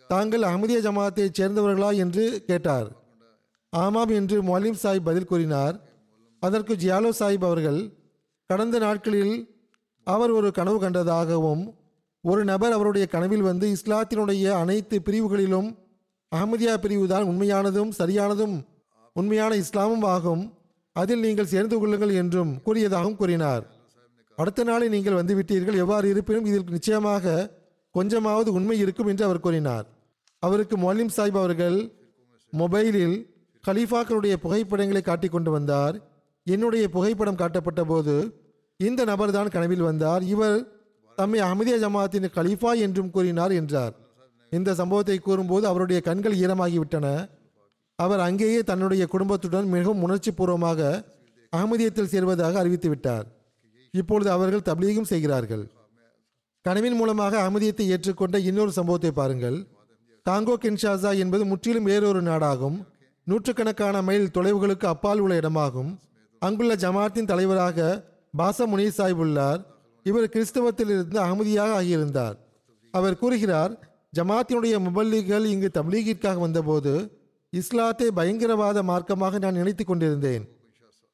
[0.08, 1.96] தாங்கள் அகமதிய ஜமாத்தைச் சேர்ந்தவர்களா?
[1.96, 2.92] என்று கேட்டார்.
[3.70, 5.92] ஆமாம் என்று மொலிம் சாஹிப் பதில் கூறினார்.
[6.44, 7.80] அதற்கு ஜியாலோ சாஹிப் அவர்கள்
[8.50, 9.36] கடந்த நாட்களில்
[10.08, 11.64] அவர் ஒரு கனவு கண்டதாகவும்
[12.24, 15.70] ஒரு நபர் அவருடைய கனவில் வந்து இஸ்லாத்தினுடைய அனைத்து பிரிவுகளிலும்
[16.32, 18.56] அகமதியா பிரிவு தான் உண்மையானதும் சரியானதும்
[19.16, 20.44] உண்மையான இஸ்லாமும் ஆகும்.
[20.96, 23.64] அதில் நீங்கள் சேர்ந்து கொள்ளுங்கள் என்றும் கூறியதாகவும் கூறினார்.
[24.38, 27.50] அடுத்த நாளை நீங்கள் வந்துவிட்டீர்கள் எவ்வாறு இருப்பினும் இதில் நிச்சயமாக
[27.96, 29.86] கொஞ்சமாவது உண்மை இருக்கும் என்று அவர் கூறினார்.
[30.44, 31.78] அவருக்கு மொலிம் சாஹிப் அவர்கள்
[32.54, 33.16] மொபைலில்
[33.64, 35.96] கலீஃபாக்களுடைய புகைப்படங்களை காட்டிக் கொண்டு வந்தார்.
[36.48, 38.16] என்னுடைய புகைப்படம் காட்டப்பட்ட போது
[38.80, 40.24] இந்த நபர் தான் கனவில் வந்தார்.
[40.34, 40.58] இவர்
[41.18, 43.94] தம்மை அஹமதியா ஜமாத்தின் கலீஃபா என்றும் கூறினார் என்றார்.
[44.52, 47.08] இந்த சம்பவத்தை கூறும்போது அவருடைய கண்கள் ஈரமாகிவிட்டன.
[48.00, 50.80] அவர் அங்கேயே தன்னுடைய குடும்பத்துடன் மிகவும் உணர்ச்சி பூர்வமாக
[51.54, 53.26] அகமதியத்தில் சேர்வதாக அறிவித்து விட்டார்.
[53.94, 55.66] இப்பொழுது அவர்கள் தபீகம் செய்கிறார்கள்.
[56.66, 59.58] கனவின் மூலமாக அகமதியத்தை ஏற்றுக்கொண்ட இன்னொரு சம்பவத்தை பாருங்கள்.
[60.26, 62.78] காங்கோ கின்ஷாசா என்பது முற்றிலும் வேறொரு நாடாகும்.
[63.28, 65.92] நூற்றுக்கணக்கான மைல் தொலைவுகளுக்கு அப்பால் உள்ள இடமாகும்.
[66.46, 67.80] அங்குள்ள ஜமாத்தின் தலைவராக
[68.40, 69.62] பாச முனீர் சாஹிப் உள்ளார்.
[70.06, 72.36] இவர் கிறிஸ்தவத்திலிருந்து அகமதியாக ஆகியிருந்தார்.
[72.94, 73.74] அவர் கூறுகிறார்
[74.18, 76.94] ஜமாத்தினுடைய முபல்லிகள் இங்கு தப்லீகிற்காக வந்தபோது
[77.54, 80.44] இஸ்லாத்தை பயங்கரவாத மார்க்கமாக நான் நினைத்து கொண்டிருந்தேன்.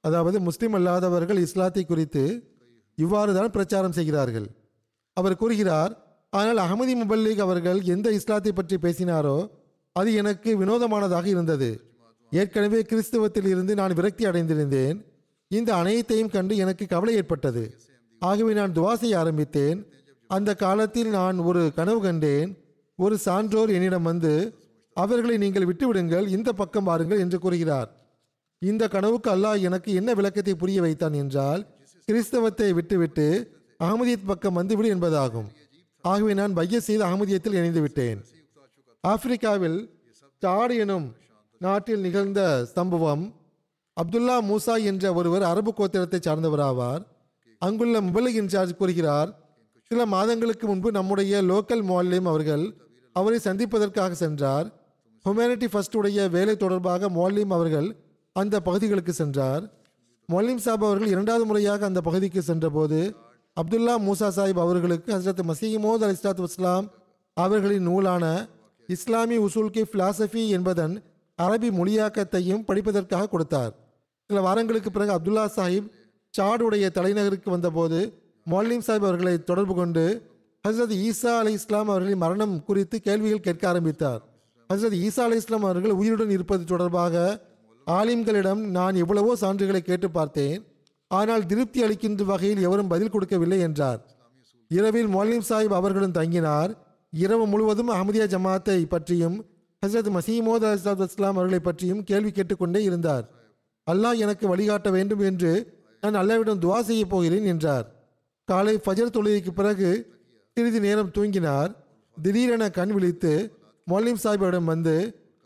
[0.04, 2.24] அதாவது முஸ்லிம் அல்லாதவர்கள் இஸ்லாத்தை குறித்து
[2.98, 4.48] இவ்வாறு தான் பிரச்சாரம் செய்கிறார்கள்.
[5.18, 5.94] அவர் கூறுகிறார்
[6.34, 9.38] ஆனால் அகமதி முபல்லிக் அவர்கள் எந்த இஸ்லாத்தை பற்றி பேசினாரோ
[9.96, 11.70] அது எனக்கு வினோதமானதாக இருந்தது.
[12.32, 14.98] ஏற்கனவே கிறிஸ்துவத்தில் இருந்து நான் விரக்தி அடைந்திருந்தேன்.
[15.52, 17.78] இந்த அனைத்தையும் கண்டு எனக்கு கவலை ஏற்பட்டது.
[18.20, 19.86] ஆகவே நான் துவா செய்ய ஆரம்பித்தேன்.
[20.28, 22.58] அந்த காலத்தில் நான் ஒரு கனவு கண்டேன்.
[22.96, 24.58] ஒரு சான்றோர் என்னிடம் வந்து
[24.94, 27.90] அவர்களை நீங்கள் விட்டுவிடுங்கள் இந்த பக்கம் வாருங்கள் என்று கூறுகிறார்.
[28.60, 31.68] இந்த கனவுக்கு அல்லாஹ் எனக்கு என்ன விளக்கத்தை புரிய வைத்தான் என்றால்
[32.06, 33.28] கிறிஸ்தவத்தை விட்டுவிட்டு
[33.84, 35.50] அகமதியத் பக்கம் வந்துவிடு என்பதாகும்.
[36.02, 38.26] ஆகவே நான் பைய செய்து அகமதியத்தில் இணைந்து விட்டேன்.
[39.02, 39.80] ஆப்பிரிக்காவில்
[40.38, 41.16] சாடு எனும்
[41.58, 43.39] நாட்டில் நிகழ்ந்த சம்பவம்
[44.00, 47.02] அப்துல்லா மூசா என்ற ஒருவர் அரபு கோத்திரத்தை சார்ந்தவராவார்.
[47.60, 49.30] அங்குள்ள முபலிக் இன்சார்ஜ் கூறுகிறார்
[49.88, 52.76] சில மாதங்களுக்கு முன்பு நம்முடைய லோக்கல் மோல்லிம் அவர்கள்
[53.14, 54.68] அவரை சந்திப்பதற்காக சென்றார்.
[55.26, 57.96] ஹுமானிட்டி ஃபர்ஸ்ட் உடைய வேலை தொடர்பாக மோல்லிம் அவர்கள்
[58.32, 59.64] அந்த பகுதிகளுக்கு சென்றார்.
[60.30, 63.16] மொல்லிம் சாப் அவர்கள் இரண்டாவது முறையாக அந்த பகுதிக்கு சென்றபோது
[63.62, 66.92] அப்துல்லா மூசா சாஹிப் அவர்களுக்கு ஹசரத் மசீமோத் அலி இஸ்லாத் இஸ்லாம்
[67.34, 68.48] அவர்களின் நூலான
[68.88, 69.86] இஸ்லாமி உசூல்
[70.26, 71.04] கி என்பதன்
[71.42, 73.89] அரபி மொழியாக்கத்தையும் படிப்பதற்காக கொடுத்தார்.
[74.30, 75.86] சில வாரங்களுக்கு பிறகு அப்துல்லா சாஹிப்
[76.34, 78.00] சாடுடைய தலைநகருக்கு வந்தபோது
[78.48, 80.04] மொல்லிம் சாஹிப் அவர்களை தொடர்பு கொண்டு
[80.64, 84.20] ஹசரத் ஈசா அலி இஸ்லாம் அவர்களின் மரணம் குறித்து கேள்விகள் கேட்க ஆரம்பித்தார்.
[84.70, 87.16] ஹசரத் ஈசா அலி இஸ்லாம் அவர்கள் உயிருடன் இருப்பது தொடர்பாக
[87.88, 90.60] ஆலிம்களிடம் நான் எவ்வளவோ சான்றுகளை கேட்டு பார்த்தேன்.
[91.12, 94.00] ஆனால் திருப்தி அளிக்கின்ற வகையில் எவரும் பதில் கொடுக்கவில்லை என்றார்.
[94.72, 96.72] இரவில் மொல்லிம் சாஹிப் அவர்களும் தங்கினார்.
[97.14, 99.40] இரவு முழுவதும் அஹமதியா ஜமாத்தை பற்றியும்
[99.84, 103.28] ஹசரத் மசீமோத் அலிசாத் இஸ்லாம் அவர்களை பற்றியும் கேள்வி கேட்டுக்கொண்டே இருந்தார்.
[103.92, 105.52] அல்லாஹ் எனக்கு வழிகாட்ட வேண்டும் என்று
[106.04, 107.86] நான் அல்லாவிடம் துவா செய்ய போகிறேன் என்றார்.
[108.50, 109.90] காலை ஃபஜர் தொழுகைக்கு பிறகு
[110.58, 111.72] சிறிது நேரம் தூங்கினார்.
[112.18, 113.34] திடீரென கண் விழித்து
[113.88, 114.96] மொல்லிம் சாஹிபிடம் வந்து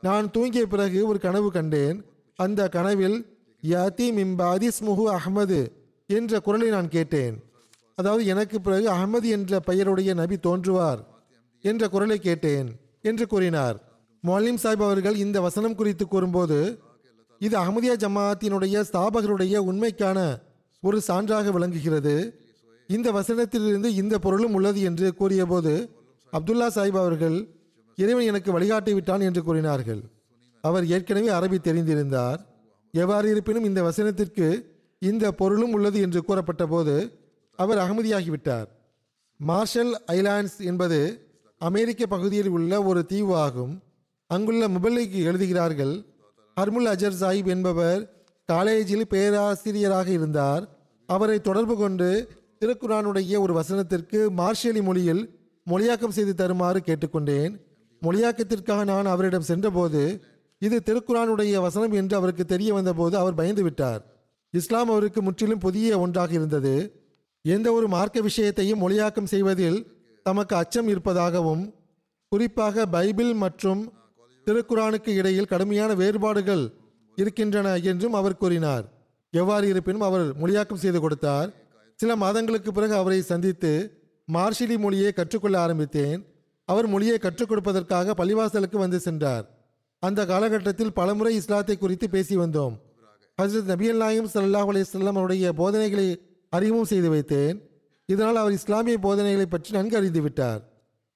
[0.03, 1.97] நான் தூங்கிய பிறகு ஒரு கனவு கண்டேன்.
[2.39, 3.17] அந்த கனவில்
[3.63, 5.59] யாத்தி மிம்பாதிஸ் முஹு அஹ்மது
[6.09, 7.35] என்ற குரலை நான் கேட்டேன்.
[7.97, 11.01] அதாவது எனக்கு பிறகு அகமது என்ற பெயருடைய நபி தோன்றுவார்
[11.63, 12.69] என்ற குரலை கேட்டேன்
[13.01, 13.77] என்று கூறினார்.
[14.23, 16.57] மொல்லிம் சாஹிப் அவர்கள் இந்த வசனம் குறித்து கூறும்போது
[17.45, 20.19] இது அகமதியா ஜமாத்தினுடைய ஸ்தாபகருடைய உண்மைக்கான
[20.83, 22.13] ஒரு சான்றாக விளங்குகிறது.
[22.89, 25.73] இந்த வசனத்திலிருந்து இந்த பொருளும் உள்ளது என்று கூறியபோது
[26.33, 27.37] அப்துல்லா சாஹிப் அவர்கள்
[27.97, 30.01] இறைவன் எனக்கு வழிகாட்டி விட்டான் என்று கூறினார்கள்.
[30.61, 32.39] அவர் ஏற்கனவே அரபி தெரிந்திருந்தார்.
[32.93, 34.47] எவ்வாறு இருப்பினும் இந்த வசனத்திற்கு
[35.01, 36.95] இந்த பொருளும் உள்ளது என்று கூறப்பட்ட போது
[37.59, 38.67] அவர் அகமதியாகிவிட்டார்.
[39.39, 40.99] மார்ஷல் ஐலாண்ட்ஸ் என்பது
[41.61, 43.73] அமெரிக்க பகுதியில் உள்ள ஒரு தீவு ஆகும்.
[44.29, 45.93] அங்குள்ள முபல்லைக்கு எழுதுகிறார்கள்
[46.57, 48.01] ஹர்முல் அஜர் சாஹிப் என்பவர்
[48.49, 50.63] காலேஜில் பேராசிரியராக இருந்தார்.
[51.09, 52.09] அவரை தொடர்பு கொண்டு
[52.59, 55.23] திருக்குரானுடைய ஒரு வசனத்திற்கு மார்ஷலி மொழியில்
[55.67, 57.53] மொழியாக்கம் செய்து தருமாறு கேட்டுக்கொண்டேன்.
[58.01, 60.21] மொழியாக்கத்திற்காக நான் அவரிடம் சென்றபோது
[60.57, 64.01] இது திருக்குரானுடைய வசனம் என்று அவருக்கு தெரிய வந்தபோது அவர் பயந்து விட்டார்.
[64.53, 66.75] இஸ்லாம் அவருக்கு முற்றிலும் புதிய ஒன்றாக இருந்தது.
[67.41, 69.79] எந்த ஒரு மார்க்க விஷயத்தையும் மொழியாக்கம் செய்வதில்
[70.23, 71.63] தமக்கு அச்சம் இருப்பதாகவும்
[72.31, 73.81] குறிப்பாக பைபிள் மற்றும்
[74.45, 76.73] திருக்குரானுக்கு இடையில் கடுமையான வேறுபாடுகள்
[77.15, 78.91] இருக்கின்றன என்றும் அவர் கூறினார்.
[79.31, 81.53] எவ்வாறு இருப்பினும் அவர் மொழியாக்கம் செய்து கொடுத்தார்.
[81.95, 84.01] சில மாதங்களுக்கு பிறகு அவரை சந்தித்து
[84.33, 86.25] மார்ஷிலி மொழியை கற்றுக்கொள்ள ஆரம்பித்தேன்.
[86.65, 89.49] அவர் மொழியை கற்றுக் கொடுப்பதற்காக பள்ளிவாசலுக்கு வந்து சென்றார்.
[89.99, 92.79] அந்த காலகட்டத்தில் பலமுறை இஸ்லாத்தை குறித்து பேசி வந்தோம்.
[93.41, 97.59] ஹசரத் நபியல் நாயும் சல்லாஹ் அலையம் அவருடைய போதனைகளை அறிமுகம் செய்து வைத்தேன்.
[98.05, 100.61] இதனால் அவர் இஸ்லாமிய போதனைகளை பற்றி நன்கு அறிந்து விட்டார்.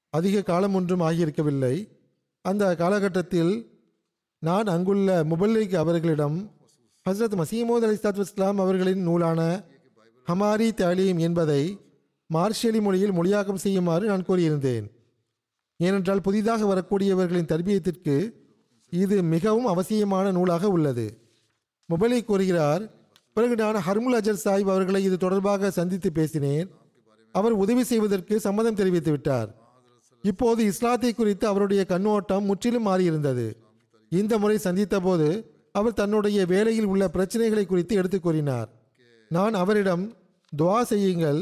[0.10, 1.97] அதிக காலம் ஒன்றும் ஆகியிருக்கவில்லை.
[2.42, 3.54] அந்த காலகட்டத்தில்
[4.40, 6.38] நான் அங்குள்ள முபல்லிக் அவர்களிடம்
[7.10, 9.42] ஹசரத் மசீமோத் அலி சாத் இஸ்லாம் அவர்களின் நூலான
[10.28, 11.64] ஹமாரி தாலீம் என்பதை
[12.34, 14.86] மார்ஷலி மொழியில் மொழியாக்கம் செய்யுமாறு நான் கூறியிருந்தேன்.
[15.78, 18.16] ஏனென்றால் புதிதாக வரக்கூடியவர்களின் தர்பியத்திற்கு
[18.90, 21.06] இது மிகவும் அவசியமான நூலாக உள்ளது.
[21.90, 22.84] முபலி கூறுகிறார்
[23.34, 26.68] பிறகு நான் ஹர்முல் அஜர் சாஹிப் அவர்களை இது தொடர்பாக சந்தித்து பேசினேன்.
[27.32, 29.50] அவர் உதவி செய்வதற்கு சம்மதம் தெரிவித்து விட்டார்
[30.30, 33.48] இப்போது இஸ்லாத்தை குறித்து அவருடைய கண்ணோட்டம் முற்றிலும் மாறியிருந்தது.
[34.12, 35.28] இந்த முறை சந்தித்த போது
[35.78, 38.70] அவர் தன்னுடைய வேலையில் உள்ள பிரச்சனைகளை குறித்து எடுத்து கூறினார்.
[39.32, 40.04] நான் அவரிடம்
[40.54, 41.40] துவா செய்யுங்கள்.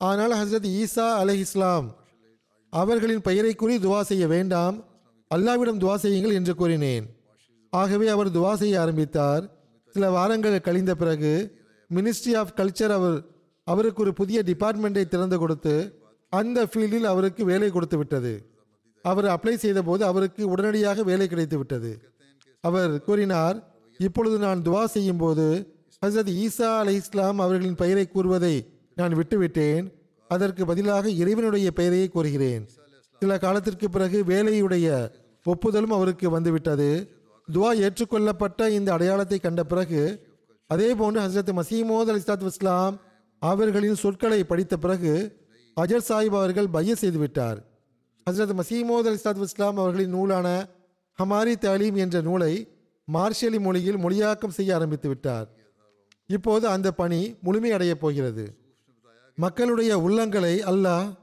[0.00, 1.86] ஆனால் ஹசரத் ஈசா அலை இஸ்லாம்
[2.72, 4.76] அவர்களின் பெயரை கூறி துவா செய்ய வேண்டாம்
[5.30, 7.06] அல்லாவிடம் துவா செய்யுங்கள் என்று கூறினேன்.
[7.72, 9.44] ஆகவே அவர் துவா செய்ய ஆரம்பித்தார்.
[9.94, 11.32] சில வாரங்கள் கழிந்த பிறகு
[11.90, 13.16] மினிஸ்ட்ரி ஆஃப் கல்ச்சர் அவர்
[13.66, 15.74] அவருக்கு ஒரு புதிய டிபார்ட்மெண்ட்டை திறந்து கொடுத்து
[16.32, 18.32] அந்த ஃபீல்டில் அவருக்கு வேலை கொடுத்து விட்டது.
[19.04, 21.90] அவர் அப்ளை செய்தபோது அவருக்கு உடனடியாக வேலை கிடைத்து விட்டது.
[22.60, 23.56] அவர் கூறினார்
[23.98, 25.46] இப்பொழுது நான் துவா செய்யும் போது
[26.06, 28.54] ஹசரத் ஈசா அலை இஸ்லாம் அவர்களின் பெயரை கூறுவதை
[28.94, 29.84] நான் விட்டுவிட்டேன்.
[30.30, 32.68] அதற்கு பதிலாக இறைவனுடைய பெயரையே கூறுகிறேன்.
[33.18, 34.88] சில காலத்திற்கு பிறகு வேலையுடைய
[35.46, 36.90] ஒப்புதலும் அவருக்கு வந்துவிட்டது.
[37.54, 40.02] துவா ஏற்றுக்கொள்ளப்பட்ட இந்த அடையாளத்தை கண்ட பிறகு
[40.66, 42.96] அதே போன்று ஹசரத் மசீமோத் அலி இஸ்லாத் இஸ்லாம்
[43.42, 45.12] அவர்களின் சொற்களை படித்த பிறகு
[45.80, 47.64] அஜர் சாஹிப் அவர்கள் பைய செய்து விட்டார்.
[48.30, 50.68] ஹசரத் மசீமோத் அலி சாத் இஸ்லாம் அவர்களின் நூலான
[51.22, 52.68] ஹமாரி தாலீம் என்ற நூலை
[53.12, 55.48] மார்ஷலி மொழியில் மொழியாக்கம் செய்ய ஆரம்பித்து விட்டார்.
[56.26, 58.58] இப்போது அந்த பணி முழுமையடையப் போகிறது.
[59.36, 61.16] மக்களுடைய உள்ளங்களை அல்லாஹ்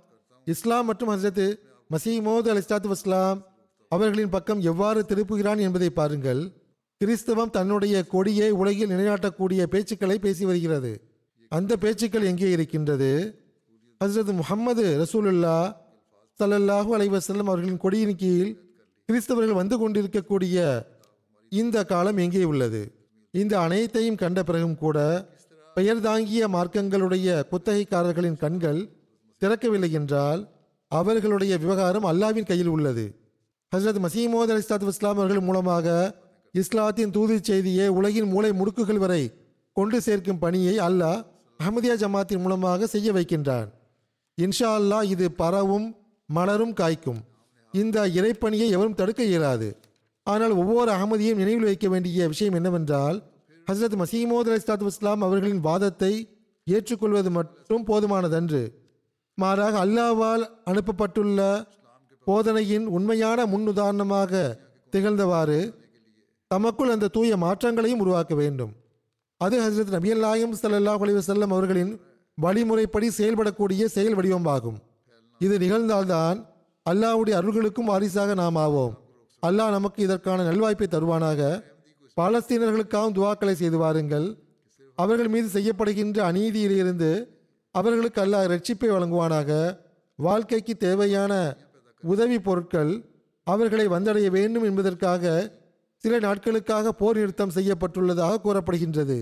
[0.45, 1.59] இஸ்லாம் மற்றும் ஹசரத்
[1.91, 3.45] மசீமோத் அலி சாத் இஸ்லாம்
[3.89, 6.51] அவர்களின் பக்கம் எவ்வாறு திருப்புகிறான் என்பதை பாருங்கள்.
[6.97, 11.01] கிறிஸ்தவம் தன்னுடைய கொடியை உலகில் நிலைநாட்டக்கூடிய பேச்சுக்களை பேசி வருகிறது.
[11.49, 13.39] அந்த பேச்சுக்கள் எங்கே இருக்கின்றது?
[14.01, 15.57] ஹசரத் முஹம்மது ரசூலுல்லா
[16.39, 18.49] சல்லல்லாஹு அலைவசல்லம் அவர்களின் கொடியின் கீழ்
[19.09, 20.57] கிறிஸ்தவர்கள் வந்து கொண்டிருக்கக்கூடிய
[21.51, 22.81] இந்த காலம் எங்கே உள்ளது?
[23.33, 24.97] இந்த அனைத்தையும் கண்ட பிறகும் கூட
[25.75, 28.81] பெயர் தாங்கிய மார்க்கங்களுடைய குத்தகைக்காரர்களின் கண்கள்
[29.41, 30.41] திறக்கவில்லை என்றால்
[30.91, 33.05] அவர்களுடைய விவகாரம் அல்லாவின் கையில் உள்ளது.
[33.71, 35.87] ஹசரத் மசீமோத் அலி இஸ்லாத்து இஸ்லாம் அவர்கள் மூலமாக
[36.53, 39.23] இஸ்லாத்தின் தூது செய்தியை உலகின் மூளை முடுக்குகள் வரை
[39.77, 41.23] கொண்டு சேர்க்கும் பணியை அல்லாஹ்
[41.59, 43.67] அஹமதியா ஜமாத்தின் மூலமாக செய்ய வைக்கின்றான்.
[44.41, 47.19] இன்ஷா அல்லாஹ் இது பரவும் மலரும் காய்க்கும்.
[47.71, 49.67] இந்த இறைப்பணியை எவரும் தடுக்க இயலாது.
[50.23, 53.17] ஆனால் ஒவ்வொரு அகமதியும் நினைவில் வைக்க வேண்டிய விஷயம் என்னவென்றால்
[53.71, 56.11] ஹசரத் மசீமோத் அலி இஸ்லாம் அவர்களின் வாதத்தை
[56.63, 58.61] ஏற்றுக்கொள்வது மட்டும் போதுமானதன்று.
[59.37, 61.39] மாறாக அல்லாவால் அனுப்பப்பட்டுள்ள
[62.25, 64.33] போதனையின் உண்மையான முன்னுதாரணமாக
[64.91, 65.59] திகழ்ந்தவாறு
[66.47, 68.73] தமக்குள் அந்த தூய மாற்றங்களையும் உருவாக்க வேண்டும்.
[69.37, 71.93] அது ஹசரத் நபியல்லாயும் சல்லாஹ் அலி வசல்லம் அவர்களின்
[72.43, 74.77] வழிமுறைப்படி செயல்படக்கூடிய செயல் வடிவமாகும்.
[75.39, 76.37] இது நிகழ்ந்தால்தான்
[76.85, 78.93] அல்லாஹ்வுடைய அருள்களுக்கும் வாரிசாக நாம் ஆவோம்.
[79.43, 81.39] அல்லாஹ் நமக்கு இதற்கான நல்வாய்ப்பை தருவானாக.
[82.17, 84.27] பாலஸ்தீனர்களுக்காகவும் துவாக்களை செய்து வாருங்கள்.
[84.95, 87.11] அவர்கள் மீது செய்யப்படுகின்ற அநீதியிலிருந்து
[87.71, 89.77] அவர்களுக்கு அல்லாஹ் ரட்சிப்பை வழங்குவானாக.
[90.15, 91.57] வாழ்க்கைக்கு தேவையான
[92.03, 92.91] உதவி பொருட்கள்
[93.43, 95.53] அவர்களை வந்தடைய வேண்டும் என்பதற்காக
[96.03, 99.17] சில நாட்களுக்காக போர் நிறுத்தம் செய்யப்பட்டுள்ளதாக கூறப்படுகின்றது.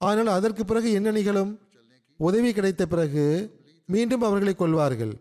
[0.00, 1.52] ஆனால் அதற்கு பிறகு என்ன நிகழும்?
[2.16, 3.24] உதவி கிடைத்த பிறகு
[3.86, 5.14] மீண்டும் அவர்களை கொள்வார்கள்.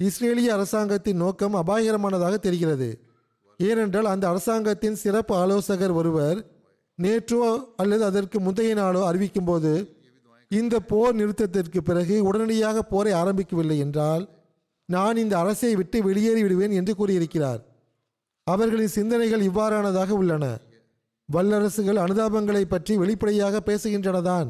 [0.00, 2.88] இஸ்ரேலிய அரசாங்கத்தின் நோக்கம் அபாயகரமானதாக தெரிகிறது.
[3.56, 6.38] ஏனென்றால் அந்த அரசாங்கத்தின் சிறப்பு ஆலோசகர் ஒருவர்
[6.98, 7.42] நேற்றோ
[7.76, 9.72] அல்லது அதற்கு முந்தைய நாளோ அறிவிக்கும்போது
[10.50, 14.24] இந்த போர் நிறுத்தத்திற்கு பிறகு உடனடியாக போரை ஆரம்பிக்கவில்லை என்றால்
[14.88, 17.60] நான் இந்த அரசை விட்டு வெளியேறி விடுவேன் என்று கூறியிருக்கிறார்.
[18.44, 20.44] அவர்களின் சிந்தனைகள் இவ்வாறானதாக உள்ளன.
[21.28, 24.48] வல்லரசுகள் அனுதாபங்களை பற்றி வெளிப்படையாக பேசுகின்றனதான்.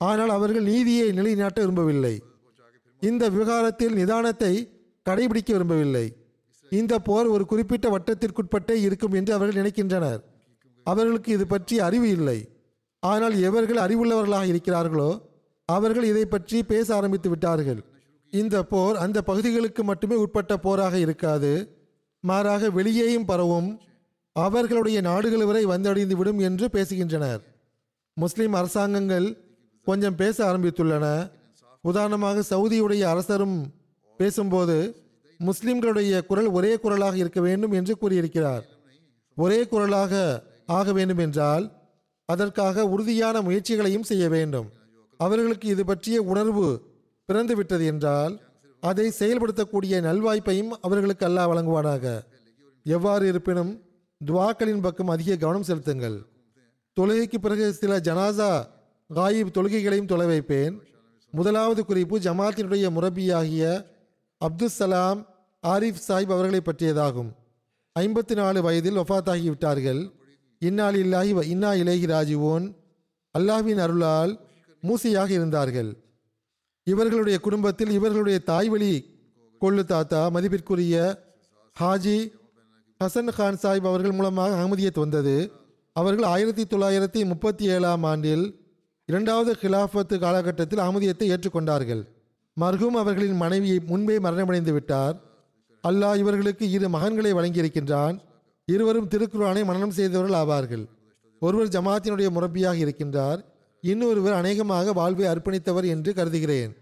[0.00, 2.14] ஆனால் அவர்கள் நீதியை நிலைநாட்ட விரும்பவில்லை.
[3.02, 4.52] இந்த விவகாரத்தில் நிதானத்தை
[5.06, 6.06] கடைபிடிக்க விரும்பவில்லை.
[6.72, 10.20] இந்த போர் ஒரு குறிப்பிட்ட வட்டத்திற்குட்பட்டே இருக்கும் என்று அவர்கள் நினைக்கின்றனர்.
[10.86, 12.38] அவர்களுக்கு இது பற்றி அறிவு இல்லை.
[13.02, 15.10] ஆனால் எவர்கள் அறிவுள்ளவர்களாக இருக்கிறார்களோ
[15.68, 17.80] அவர்கள் இதை பற்றி பேச ஆரம்பித்து விட்டார்கள்.
[18.32, 21.52] இந்த போர் அந்த பகுதிகளுக்கு மட்டுமே உட்பட்ட போராக இருக்காது.
[22.24, 23.68] மாறாக வெளியேயும் பரவும்
[24.36, 27.42] அவர்களுடைய நாடுகள் வரை வந்தடைந்து விடும் என்று பேசுகின்றனர்.
[28.16, 29.26] முஸ்லிம் அரசாங்கங்கள்
[29.84, 31.06] கொஞ்சம் பேச ஆரம்பித்துள்ளன.
[31.84, 33.56] உதாரணமாக சவுதியுடைய அரசரும்
[34.20, 34.76] பேசும்போது
[35.40, 38.64] முஸ்லிம்களுடைய குரல் ஒரே குரலாக இருக்க வேண்டும் என்று கூறியிருக்கிறார்.
[39.36, 40.12] ஒரே குரலாக
[40.66, 41.64] ஆக வேண்டும் என்றால்
[42.28, 44.68] அதற்காக உறுதியான முயற்சிகளையும் செய்ய வேண்டும்.
[45.20, 46.66] அவர்களுக்கு இது பற்றிய உணர்வு
[47.28, 48.34] பிறந்துவிட்டது என்றால்
[48.82, 52.04] அதை செயல்படுத்தக்கூடிய நல்வாய்ப்பையும் அவர்களுக்கு அல்லாஹ் வழங்குவானாக.
[52.86, 53.72] எவ்வாறு இருப்பினும்
[54.20, 56.16] துவாக்களின் பக்கம் அதிக கவனம் செலுத்துங்கள்.
[56.96, 58.50] தொழுகைக்கு பிறகு சில ஜனாசா
[59.14, 60.74] காயிப் தொழுகைகளையும் தொலை வைப்பேன்.
[61.32, 63.86] முதலாவது குறிப்பு ஜமாத்தினுடைய முரபியாகிய
[64.40, 65.20] அப்துல் சலாம்
[65.66, 67.30] ஆரிஃப் சாஹிப் அவர்களை பற்றியதாகும்.
[68.00, 70.02] ஐம்பத்தி நாலு வயதில் ஒஃபாத்தாகிவிட்டார்கள்
[70.58, 72.66] இன்னால் இல்லாஹி இன்னா இலேஹி ராஜுவோன்.
[73.38, 74.32] அல்லாஹ்வின் அருளால்
[74.82, 75.90] மூசியாக இருந்தார்கள்.
[76.84, 78.94] இவர்களுடைய குடும்பத்தில் இவர்களுடைய தாய்வழி
[79.60, 80.96] கொள்ளு தாத்தா மதிப்பிற்குரிய
[81.80, 82.18] ஹாஜி
[83.00, 85.52] ஹசன் கான் சாஹிப் அவர்கள் மூலமாக அகமதியத் வந்தது
[85.92, 88.63] அவர்கள் ஆயிரத்தி தொள்ளாயிரத்தி முப்பத்தி ஏழாம் ஆண்டில்
[89.06, 92.06] இரண்டாவது கிலாஃபத்து காலகட்டத்தில் அமுதியத்தை ஏற்றுக்கொண்டார்கள்.
[92.60, 95.20] மர்ஹூம் அவர்களின் மனைவியை முன்பே மரணமடைந்து விட்டார்.
[95.88, 98.18] அல்லாஹ் இவர்களுக்கு இரு மகன்களை வழங்கியிருக்கின்றான்.
[98.66, 100.88] இருவரும் திருக்குறானை மனனம் செய்தவர்கள் ஆவார்கள்.
[101.40, 103.44] ஒருவர் ஜமாத்தினுடைய முரப்பியாக இருக்கின்றார்.
[103.80, 106.76] இன்னொருவர் அநேகமாக வாழ்வை அர்ப்பணித்தவர் என்று கருதுகிறேன்.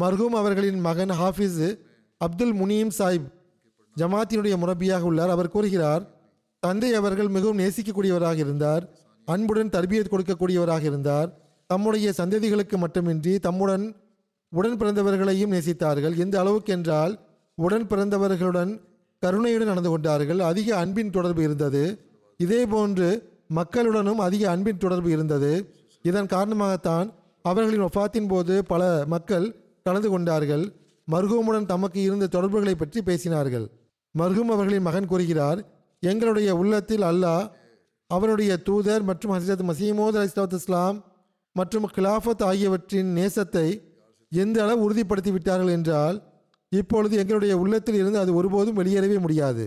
[0.00, 1.78] மர்ஹூம் அவர்களின் மகன் ஹாஃபிஸ்
[2.16, 3.28] அப்துல் முனீம் சாஹிப்
[3.96, 5.30] ஜமாத்தினுடைய முரப்பியாக உள்ளார்.
[5.30, 6.10] அவர் கூறுகிறார்
[6.58, 8.88] தந்தை அவர்கள் மிகவும் நேசிக்கக்கூடியவராக இருந்தார்.
[9.24, 11.41] அன்புடன் தர்பியத் கொடுக்கக்கூடியவராக இருந்தார்.
[11.72, 13.84] தம்முடைய சந்ததிகளுக்கு மட்டுமின்றி தம்முடன்
[14.52, 16.14] உடன் பிறந்தவர்களையும் நேசித்தார்கள்.
[16.24, 17.12] எந்த அளவுக்கு என்றால்
[17.58, 18.72] உடன் பிறந்தவர்களுடன்
[19.22, 20.40] கருணையுடன் நடந்து கொண்டார்கள்.
[20.50, 21.82] அதிக அன்பின் தொடர்பு இருந்தது.
[22.44, 23.08] இதே போன்று
[23.58, 25.52] மக்களுடனும் அதிக அன்பின் தொடர்பு இருந்தது.
[26.02, 27.08] இதன் காரணமாகத்தான்
[27.50, 28.82] அவர்களின் ஒஃபாத்தின் போது பல
[29.14, 29.46] மக்கள்
[29.86, 30.64] கலந்து கொண்டார்கள்.
[31.08, 33.66] மர்ஹூமுடன் தமக்கு இருந்த தொடர்புகளை பற்றி பேசினார்கள்.
[34.14, 35.60] மர்ஹூம் அவர்களின் மகன் கூறுகிறார்
[36.02, 37.46] எங்களுடைய உள்ளத்தில் அல்லாஹ்
[38.10, 40.96] அவருடைய தூதர் மற்றும் ஹசரத் மசீமோத் அலிஸ்லாத் இஸ்லாம்
[41.52, 43.66] மற்றும் கிலாஃபத் ஆகியவற்றின் நேசத்தை
[44.32, 46.18] எந்த அளவு உறுதிப்படுத்தி விட்டார்கள் என்றால்
[46.68, 49.64] இப்பொழுது எங்களுடைய உள்ளத்தில் இருந்து அது ஒருபோதும் வெளியேறவே முடியாது.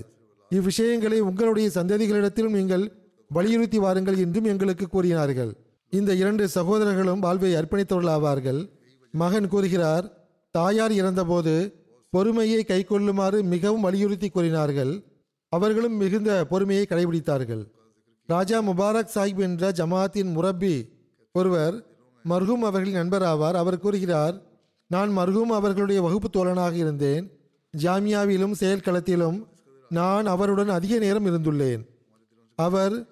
[0.51, 2.85] இவ்விஷயங்களை உங்களுடைய சந்ததிகளிடத்திலும் நீங்கள்
[3.29, 5.51] வலியுறுத்தி வாருங்கள் என்றும் எங்களுக்கு கூறினார்கள்.
[5.89, 8.69] இந்த இரண்டு சகோதரர்களும் வாழ்வை அர்ப்பணித்தவர்களாவார்கள்.
[9.11, 10.05] மகன் கூறுகிறார்
[10.51, 11.53] தாயார் இறந்தபோது
[12.09, 14.93] பொறுமையை கைக்கொள்ளுமாறு மிகவும் வலியுறுத்தி கூறினார்கள்.
[15.49, 17.63] அவர்களும் மிகுந்த பொறுமையை கடைபிடித்தார்கள்.
[18.29, 20.75] ராஜா முபாரக் சாஹிப் என்ற ஜமாத்தின் முரப்பி
[21.35, 21.85] ஒருவர்
[22.29, 24.41] மர்ஹூம் அவர்களின் நண்பர் ஆவார் அவர் கூறுகிறார்
[24.87, 27.39] நான் மர்ஹூம் அவர்களுடைய வகுப்பு தோழனாக இருந்தேன்.
[27.77, 29.47] ஜாமியாவிலும் செயல்களத்திலும்
[29.89, 31.85] நான் அவருடன் அதிக நேரம் இருந்துள்ளேன்.
[32.55, 33.05] அவர்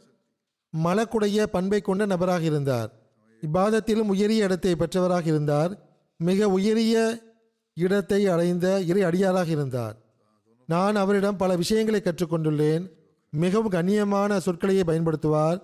[0.84, 2.92] மலக்குடைய பண்பை கொண்ட நபராக இருந்தார்.
[3.42, 5.78] இப்பாதத்திலும் உயரிய இடத்தை பெற்றவராக இருந்தார்.
[6.18, 7.22] மிக உயரிய
[7.74, 9.96] இடத்தை அடைந்த இறை அடியாராக இருந்தார்.
[10.68, 12.90] நான் அவரிடம் பல விஷயங்களை கற்றுக்கொண்டுள்ளேன்.
[13.30, 15.62] மிகவும் கண்ணியமான சொற்களையே பயன்படுத்துவார்.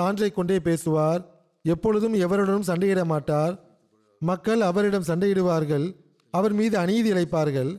[0.00, 1.39] சான்றை கொண்டே பேசுவார்.
[1.64, 3.54] எப்பொழுதும் எவருடனும் சண்டையிட மாட்டார்
[4.22, 5.86] மக்கள் அவரிடம் சண்டையிடுவார்கள்
[6.34, 7.70] அவர் மீது அநீதி இழைப்பார்கள்.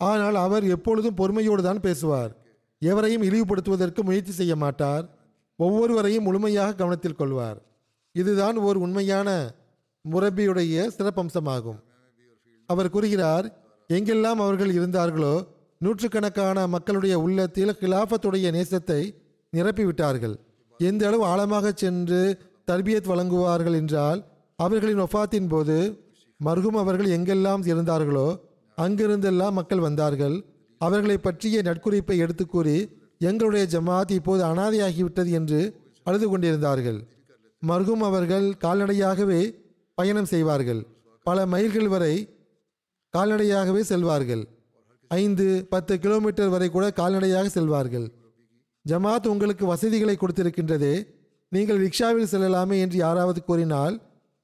[0.00, 2.32] ஆனால் அவர் எப்பொழுதும் பொறுமையோடு தான் பேசுவார்.
[2.82, 5.04] எவரையும் இழிவுபடுத்துவதற்கு முயற்சி செய்ய மாட்டார்.
[5.58, 7.58] ஒவ்வொருவரையும் முழுமையாக கவனத்தில் கொள்வார்.
[8.14, 9.28] இதுதான் ஓர் உண்மையான
[10.04, 11.80] முரபியுடைய சிறப்பம்சமாகும்.
[12.68, 13.46] அவர் கூறுகிறார்
[13.90, 15.34] எங்கெல்லாம் அவர்கள் இருந்தார்களோ
[15.80, 19.00] நூற்றுக்கணக்கான மக்களுடைய உள்ளத்தில் கிலாஃபத்துடைய நேசத்தை
[19.52, 20.36] நிரப்பிவிட்டார்கள்.
[20.80, 22.20] எந்த அளவு ஆழமாக சென்று
[22.70, 24.20] தர்பியத் வழங்குவார்கள் என்றால்
[24.56, 25.76] அவர்களின் ஒஃபாத்தின் போது
[26.40, 28.28] மருகும் அவர்கள் எங்கெல்லாம் இருந்தார்களோ
[28.78, 30.36] அங்கிருந்தெல்லாம் மக்கள் வந்தார்கள்.
[30.78, 32.76] அவர்களை பற்றிய நட்குறிப்பை எடுத்து கூறி
[33.18, 35.60] எங்களுடைய ஜமாத் இப்போது அனாதையாகிவிட்டது என்று
[36.02, 37.00] அழுது கொண்டிருந்தார்கள்.
[37.66, 39.40] மருகும் அவர்கள் கால்நடையாகவே
[39.94, 40.80] பயணம் செய்வார்கள்.
[41.26, 42.14] பல மைல்கள் வரை
[43.14, 44.42] கால்நடையாகவே செல்வார்கள்.
[45.08, 48.06] ஐந்து பத்து கிலோமீட்டர் வரை கூட கால்நடையாக செல்வார்கள்.
[48.84, 50.94] ஜமாத் உங்களுக்கு வசதிகளை கொடுத்திருக்கின்றதே.
[51.52, 53.94] நீங்கள் ரிக்ஷாவில் செல்லலாமே என்று யாராவது கூறினால்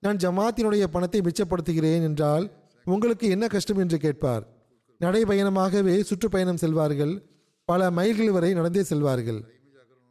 [0.03, 2.45] நான் ஜமாத்தினுடைய பணத்தை மிச்சப்படுத்துகிறேன் என்றால்
[2.87, 4.45] உங்களுக்கு என்ன கஷ்டம் என்று கேட்பார்.
[5.01, 7.15] நடைபயணமாகவே சுற்றுப்பயணம் செல்வார்கள்.
[7.69, 9.41] பல மைல்கள் வரை நடந்தே செல்வார்கள்.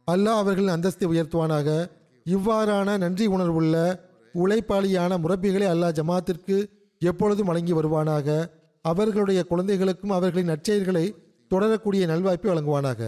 [0.08, 1.68] அல்லாஹ் அவர்களின் அந்தஸ்தை உயர்த்துவானாக.
[2.26, 3.76] இவ்வாறான நன்றி உணர்வுள்ள
[4.34, 6.56] உழைப்பாளியான முரப்பிகளை அல்லாஹ் ஜமாத்திற்கு
[7.02, 8.28] எப்பொழுதும் வழங்கி வருவானாக.
[8.84, 11.06] அவர்களுடைய குழந்தைகளுக்கும் அவர்களின் நற்செயல்களை
[11.50, 13.00] தொடரக்கூடிய நல்வாய்ப்பை வழங்குவானாக.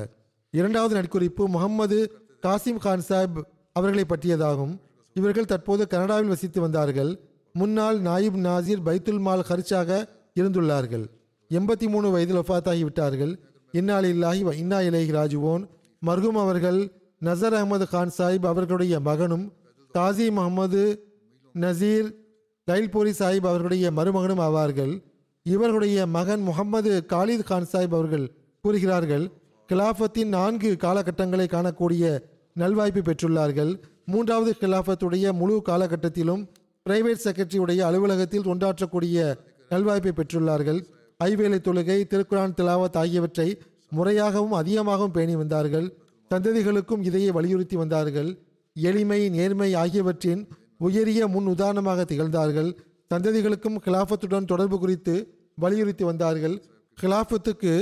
[0.55, 1.99] இரண்டாவது நட்குறிப்பு முகம்மது
[2.47, 3.39] காசிம் கான் சாஹிப்
[3.79, 4.75] அவர்களை பற்றியதாகும்.
[5.17, 7.13] இவர்கள் தற்போது கனடாவில் வசித்து வந்தார்கள்.
[7.55, 9.91] முன்னாள் நாயிப் நாசிர் பைத்துல் மால் ஹர்ச்சாக
[10.41, 11.05] இருந்துள்ளார்கள்.
[11.51, 13.33] எண்பத்தி மூணு வயதில் ஒஃபாத்தாகிவிட்டார்கள்
[13.73, 15.63] இன்னால் இல்லாஹி இன்னா இலேஹி ராஜுவோன்
[16.03, 16.81] மர்ஹூம் அவர்கள்
[17.23, 19.47] நசர் அகமது கான் சாஹிப் அவர்களுடைய மகனும்
[19.95, 20.83] காசி முகமது
[21.55, 22.09] நசீர்
[22.69, 24.93] லைல்பூரி சாஹிப் அவர்களுடைய மருமகனும் ஆவார்கள்.
[25.47, 28.27] இவர்களுடைய மகன் முகமது காலித் கான் சாஹிப் அவர்கள்
[28.65, 29.25] கூறுகிறார்கள்
[29.69, 32.05] கிலாஃபத்தின் நான்கு காலகட்டங்களை காணக்கூடிய
[32.59, 33.73] நல்வாய்ப்பு பெற்றுள்ளார்கள்.
[34.07, 36.43] மூன்றாவது கிலாஃபத்துடைய முழு காலகட்டத்திலும்
[36.89, 39.35] பிரைவேட் செக்ரட்டரியுடைய அலுவலகத்தில் தொண்டாற்றக்கூடிய
[39.71, 40.81] நல்வாய்ப்பை பெற்றுள்ளார்கள்.
[41.25, 43.59] ஐவேலை தொழுகை திருக்குரான் திலாவத் ஆகியவற்றை
[43.97, 45.87] முறையாகவும் அதிகமாகவும் பேணி வந்தார்கள்.
[46.35, 48.39] சந்ததிகளுக்கும் இதையே வலியுறுத்தி வந்தார்கள்.
[48.75, 50.49] எளிமை நேர்மை ஆகியவற்றின்
[50.79, 52.71] உயரிய முன் உதாரணமாக திகழ்ந்தார்கள்.
[53.15, 55.15] சந்ததிகளுக்கும் கிலாஃபத்துடன் தொடர்பு குறித்து
[55.55, 56.63] வலியுறுத்தி வந்தார்கள்.
[57.03, 57.73] கிலாஃபத்துக்கு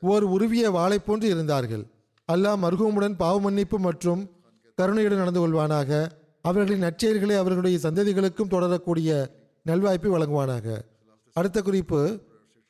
[0.00, 1.84] ஓர் உருவிய வாளை போன்று இருந்தார்கள்.
[2.32, 4.30] அல்லாஹ் மர்ஹூமுடன் பாவ மன்னிப்பு மற்றும்
[4.74, 6.10] கருணையுடன் நடந்து கொள்வானாக.
[6.42, 9.26] அவர்களின் நற்செயல்களை அவர்களுடைய சந்ததிகளுக்கும் தொடரக்கூடிய
[9.66, 10.78] நல்வாய்ப்பை வழங்குவானாக.
[11.32, 12.20] அடுத்த குறிப்பு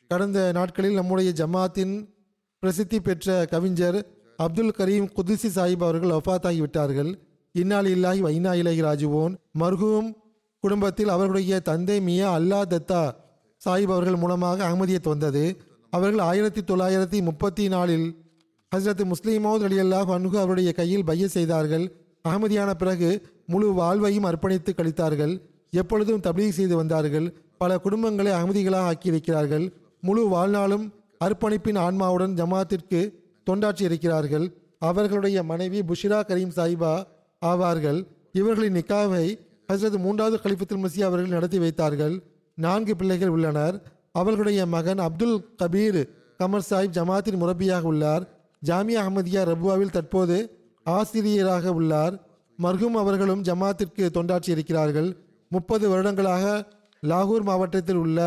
[0.09, 2.09] கடந்த நாட்களில் நம்முடைய ஜமாத்தின்
[2.59, 7.11] பிரசித்தி பெற்ற கவிஞர் அப்துல் கரீம் குதிசி சாஹிப் அவர்கள் வஃபாத்தாகி விட்டார்கள்.
[7.52, 9.34] இன்னால் இல்லாஹி வைனா இலகி ராஜுவோன்.
[9.59, 10.12] மர்ஹூம்
[10.61, 13.14] குடும்பத்தில் அவர்களுடைய தந்தை மியா அல்லா தத்தா
[13.64, 15.57] சாஹிப் அவர்கள் மூலமாக அகமதியத் வந்தது
[15.90, 18.26] அவர்கள் ஆயிரத்தி தொள்ளாயிரத்தி முப்பத்தி நாலில்
[18.75, 21.97] ஹசரத் முஸ்லிமோத் அலி அல்லாஹ் அன்ஹு அவருடைய கையில் பைய செய்தார்கள்.
[22.29, 25.41] அகமதியான பிறகு முழு வாழ்வையும் அர்ப்பணித்து கழித்தார்கள்.
[25.71, 27.35] எப்பொழுதும் தபீக் செய்து வந்தார்கள்.
[27.59, 30.93] பல குடும்பங்களை அகமதிகளாக ஆக்கியிருக்கிறார்கள் முழு வாழ்நாளும்
[31.25, 33.12] அர்ப்பணிப்பின் ஆன்மாவுடன் ஜமாத்திற்கு
[33.51, 34.53] தொண்டாற்றி இருக்கிறார்கள்.
[34.79, 37.03] அவர்களுடைய மனைவி புஷிரா கரீம் சாஹிபா
[37.47, 38.07] ஆவார்கள்.
[38.33, 39.39] இவர்களின் நிக்காவை
[39.73, 42.23] ஹசரத் மூன்றாவது கலிஃபத்துல் மசி அவர்கள் நடத்தி வைத்தார்கள்.
[42.55, 43.83] நான்கு பிள்ளைகள் உள்ளனர்.
[44.12, 46.09] அவர்களுடைய மகன் அப்துல் கபீர்
[46.39, 48.36] கமர் சாஹிப் ஜமாத்தின் முரப்பியாக உள்ளார்.
[48.67, 50.37] ஜாமியா அஹமதியா ரபுவாவில் தற்போது
[50.87, 52.14] ஆசிரியராக உள்ளார்.
[52.62, 55.09] மர்ஹூம் அவர்களும் ஜமாத்திற்கு தொண்டாற்றி இருக்கிறார்கள்.
[55.49, 56.45] முப்பது வருடங்களாக
[57.03, 58.21] லாகூர் மாவட்டத்தில் உள்ள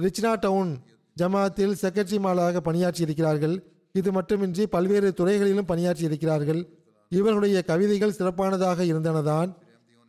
[0.00, 0.70] ரிச்னா டவுன்
[1.16, 3.56] ஜமாத்தில் செக்ரட்டரி மாலாக பணியாற்றி இருக்கிறார்கள்.
[3.92, 6.60] இது மட்டுமின்றி பல்வேறு துறைகளிலும் பணியாற்றி இருக்கிறார்கள்.
[7.08, 9.50] இவர்களுடைய கவிதைகள் சிறப்பானதாக இருந்தனதான்.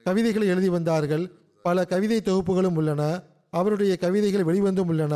[0.06, 1.26] கவிதைகளை எழுதி வந்தார்கள்.
[1.64, 3.04] பல கவிதை தொகுப்புகளும் உள்ளன.
[3.50, 5.16] அவருடைய கவிதைகள் வெளிவந்தும் உள்ளன.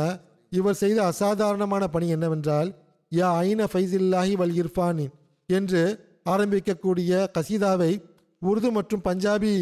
[0.52, 2.70] இவர் செய்த அசாதாரணமான பணி என்னவென்றால்
[3.18, 5.06] யா ஐன ஃபைசில்லாஹி வல் இர்ஃபானி
[5.46, 5.82] என்று
[6.24, 7.92] ஆரம்பிக்கக்கூடிய கசீதாவை
[8.42, 9.54] உருது மற்றும் பஞ்சாபி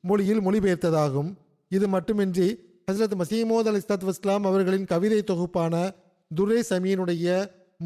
[0.00, 1.30] மொழியில் மொழிபெயர்த்ததாகும்.
[1.68, 2.48] இது மட்டுமின்றி
[2.90, 5.74] ஹசரத் மசீமோத் அலி இஸ்லாத் வஸ்லாம் அவர்களின் கவிதை தொகுப்பான
[6.34, 7.26] துரை சமீனுடைய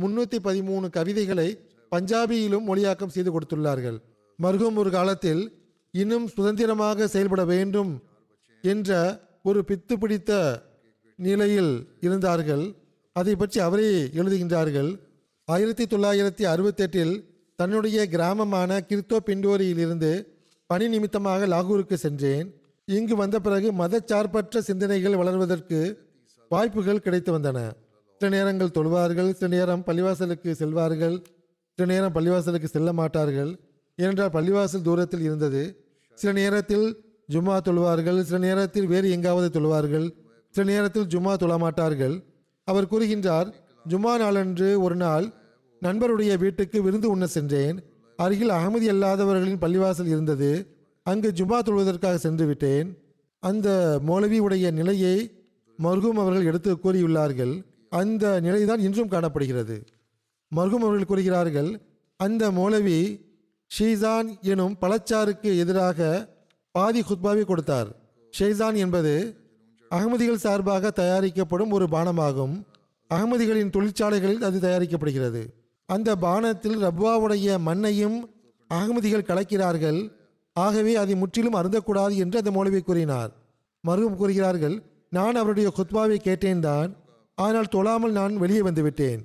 [0.00, 1.48] முன்னூற்றி பதிமூணு கவிதைகளை
[1.94, 3.98] பஞ்சாபியிலும் மொழியாக்கம் செய்து கொடுத்துள்ளார்கள்.
[4.42, 5.42] மருகும் ஒரு காலத்தில்
[5.90, 7.92] இன்னும் சுதந்திரமாக செயல்பட வேண்டும்
[8.62, 8.90] என்ற
[9.42, 10.32] ஒரு பித்து பிடித்த
[11.16, 12.64] நிலையில் இருந்தார்கள்.
[13.12, 13.90] அதை பற்றி அவரே
[14.20, 14.90] எழுதுகின்றார்கள்.
[15.54, 17.12] ஆயிரத்தி தொள்ளாயிரத்தி அறுபத்தெட்டில்
[17.58, 20.10] தன்னுடைய கிராமமான கிர்த்தோ பிண்டோரியிலிருந்து
[20.70, 22.48] பணி நிமித்தமாக லாகூருக்கு சென்றேன்.
[22.88, 25.78] இங்கு வந்த பிறகு மதச்சார்பற்ற சிந்தனைகள் வளர்வதற்கு
[26.50, 27.58] வாய்ப்புகள் கிடைத்து வந்தன.
[28.20, 31.16] சில நேரங்கள் தொழுவார்கள் சில நேரம் பள்ளிவாசலுக்கு செல்வார்கள்
[31.78, 33.52] சில நேரம் பள்ளிவாசலுக்கு செல்ல மாட்டார்கள்.
[33.98, 35.62] ஏனென்றால் பள்ளிவாசல் தூரத்தில் இருந்தது.
[36.18, 36.86] சில நேரத்தில்
[37.34, 40.08] ஜும்மா தொழுவார்கள் சில நேரத்தில் வேறு எங்காவது தொழுவார்கள்
[40.54, 42.16] சில நேரத்தில் ஜும்மா தொழ மாட்டார்கள்.
[42.68, 43.48] அவர் கூறுகின்றார்
[43.88, 45.26] ஜும்மா நாளன்று ஒரு நாள்
[45.82, 47.76] நண்பருடைய வீட்டுக்கு விருந்து உண்ண சென்றேன்.
[48.16, 50.50] அருகில் அகமதி அல்லாதவர்களின் பள்ளிவாசல் இருந்தது.
[51.02, 52.88] அங்கு ஜும்மா தொழுவதற்காக சென்று விட்டேன்
[53.38, 55.16] அந்த மௌலவி உடைய நிலையை
[55.78, 57.64] மர்ஹூம் அவர்கள் எடுத்து கூறியுள்ளார்கள்.
[57.88, 59.84] அந்த நிலைதான் இன்றும் காணப்படுகிறது.
[60.56, 61.70] மர்ஹூம் அவர்கள் கூறுகிறார்கள்
[62.16, 63.00] அந்த மௌலவி
[63.70, 66.28] ஷீசான் எனும் பழச்சாருக்கு எதிராக
[66.70, 67.88] பாதி குத்பாவை கொடுத்தார்.
[68.38, 69.36] ஷேசான் என்பது
[69.90, 72.56] அகமதிகள் சார்பாக தயாரிக்கப்படும் ஒரு பானமாகும்.
[73.10, 75.42] அகமதிகளின் தொழிற்சாலைகளில் அது தயாரிக்கப்படுகிறது.
[75.88, 78.18] அந்த பானத்தில் ரப்வாவுடைய மண்ணையும்
[78.70, 80.00] அகமதிகள் கலக்கிறார்கள்.
[80.56, 83.30] ஆகவே அதை முற்றிலும் அருந்தக்கூடாது என்று அந்த மௌலவி கூறினார்.
[83.84, 84.76] மருகம் கூறுகிறார்கள்
[85.08, 86.90] நான் அவருடைய குத்பாவை கேட்டேன் தான்.
[87.38, 89.20] ஆனால் தொழாமல் நான் வெளியே வந்து விட்டேன்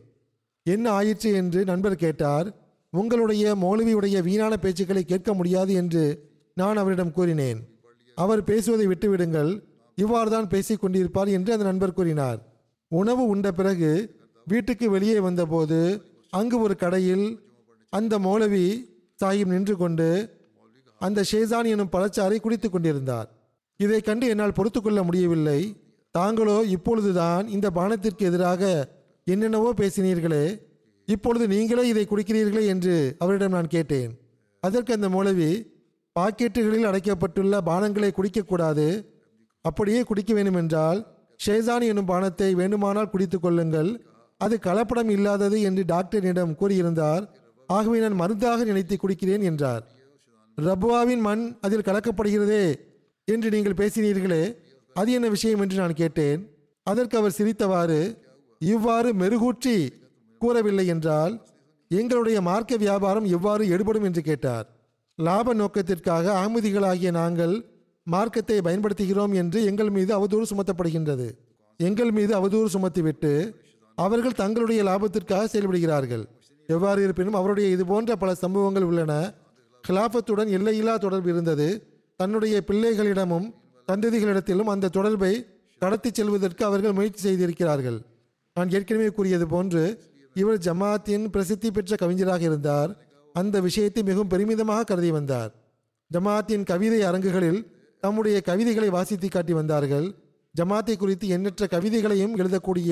[0.66, 2.48] என்ன ஆயிற்று என்று நண்பர் கேட்டார்.
[2.94, 6.04] உங்களுடைய மௌலவியுடைய வீணான பேச்சுக்களை கேட்க முடியாது என்று
[6.58, 7.60] நான் அவரிடம் கூறினேன்.
[8.18, 9.52] அவர் பேசுவதை விட்டுவிடுங்கள்.
[9.98, 12.40] இவ்வாறு தான் பேசிக் கொண்டிருப்பார் என்று அந்த நண்பர் கூறினார்.
[13.00, 13.92] உணவு உண்ட பிறகு
[14.48, 15.80] வீட்டுக்கு வெளியே வந்தபோது
[16.40, 17.26] அங்கு ஒரு கடையில்
[17.94, 18.68] அந்த மௌலவி
[19.20, 20.10] சாஹிப் நின்று கொண்டு
[21.02, 23.28] அந்த ஷேசான் எனும் பழச்சாரை குடித்து கொண்டிருந்தார்.
[23.80, 25.60] இதை கண்டு என்னால் பொறுத்துக்கொள்ள முடியவில்லை.
[26.16, 28.62] தாங்களோ இப்பொழுதுதான் இந்த பானத்திற்கு எதிராக
[29.28, 30.46] என்னென்னவோ பேசினீர்களே
[31.08, 34.12] இப்பொழுது நீங்களே இதை குடிக்கிறீர்களே என்று அவரிடம் நான் கேட்டேன்.
[34.64, 35.52] அதற்கு அந்த மூலவி
[36.16, 38.88] பாக்கெட்டுகளில் அடைக்கப்பட்டுள்ள பானங்களை குடிக்கக்கூடாது
[39.66, 41.00] அப்படியே குடிக்க வேண்டுமென்றால்
[41.42, 43.92] ஷேசான் எனும் பானத்தை வேண்டுமானால் குடித்து கொள்ளுங்கள்.
[44.42, 47.24] அது கலப்படம் இல்லாதது என்று டாக்டரிடம் கூறியிருந்தார்.
[47.70, 49.84] ஆகவே நான் மருந்தாக நினைத்து குடிக்கிறேன் என்றார்.
[50.58, 52.66] ரபுவாவின் மண் அதில் கலக்கப்படுகிறதே
[53.28, 54.44] என்று நீங்கள் பேசினீர்களே
[54.96, 56.42] அது என்ன விஷயம் என்று நான் கேட்டேன்.
[56.88, 58.00] அதற்கு அவர் சிரித்தவாறு
[58.62, 59.78] இவ்வாறு மெருகூற்றி
[60.42, 61.34] கூறவில்லை என்றால்
[61.92, 64.66] எங்களுடைய மார்க்க வியாபாரம் எவ்வாறு எடுபடும் என்று கேட்டார்.
[65.20, 67.56] லாப நோக்கத்திற்காக அகமதிகளாகிய நாங்கள்
[68.04, 71.28] மார்க்கத்தை பயன்படுத்துகிறோம் என்று எங்கள் மீது அவதூறு சுமத்தப்படுகின்றது.
[71.78, 73.54] எங்கள் மீது அவதூறு சுமத்திவிட்டு
[73.96, 76.24] அவர்கள் தங்களுடைய லாபத்திற்காக செயல்படுகிறார்கள்.
[76.68, 79.34] எவ்வாறு இருப்பினும் அவருடைய இது போன்ற பல சம்பவங்கள் உள்ளன.
[79.84, 81.68] கிலாபத்துடன் எல்லையில்லா தொடர்பு இருந்தது.
[82.16, 83.48] தன்னுடைய பிள்ளைகளிடமும்
[83.88, 85.34] சந்ததிகளிடத்திலும் அந்த தொடர்பை
[85.80, 88.00] கடத்திச் செல்வதற்கு அவர்கள் முயற்சி செய்திருக்கிறார்கள்.
[88.54, 89.84] நான் ஏற்கனவே கூறியது போன்று
[90.34, 92.92] இவர் ஜமாத்தின் பிரசித்தி பெற்ற கவிஞராக இருந்தார்.
[93.34, 95.52] அந்த விஷயத்தை மிகவும் பெருமிதமாக கருதி வந்தார்.
[96.12, 97.62] ஜமாத்தின் கவிதை அரங்குகளில்
[98.02, 100.08] தம்முடைய கவிதைகளை வாசித்து காட்டி வந்தார்கள்.
[100.56, 102.92] ஜமாத்தை குறித்து எண்ணற்ற கவிதைகளையும் எழுதக்கூடிய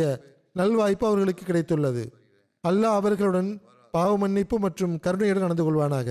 [0.59, 2.03] நல்வாய்ப்பு அவர்களுக்கு கிடைத்துள்ளது.
[2.63, 3.49] அல்லாஹ் அவர்களுடன்
[3.93, 6.09] பாவ மன்னிப்பு மற்றும் கருணையுடன் நடந்து கொள்வானாக.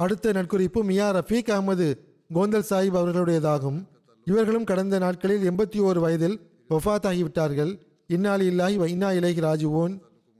[0.00, 1.86] அடுத்த நட்குறிப்பு மியா ரஃபீக் அகமது
[2.34, 3.78] கோந்தல் சாஹிப் அவர்களுடையதாகும்.
[4.26, 6.36] இவர்களும் கடந்த நாட்களில் எண்பத்தி ஓரு வயதில்
[6.70, 7.72] ஒஃபாத் ஆகிவிட்டார்கள்
[8.06, 9.94] இன்னாலி இல்லாஹி வ இன்னா இலைஹி ராஜுவோன்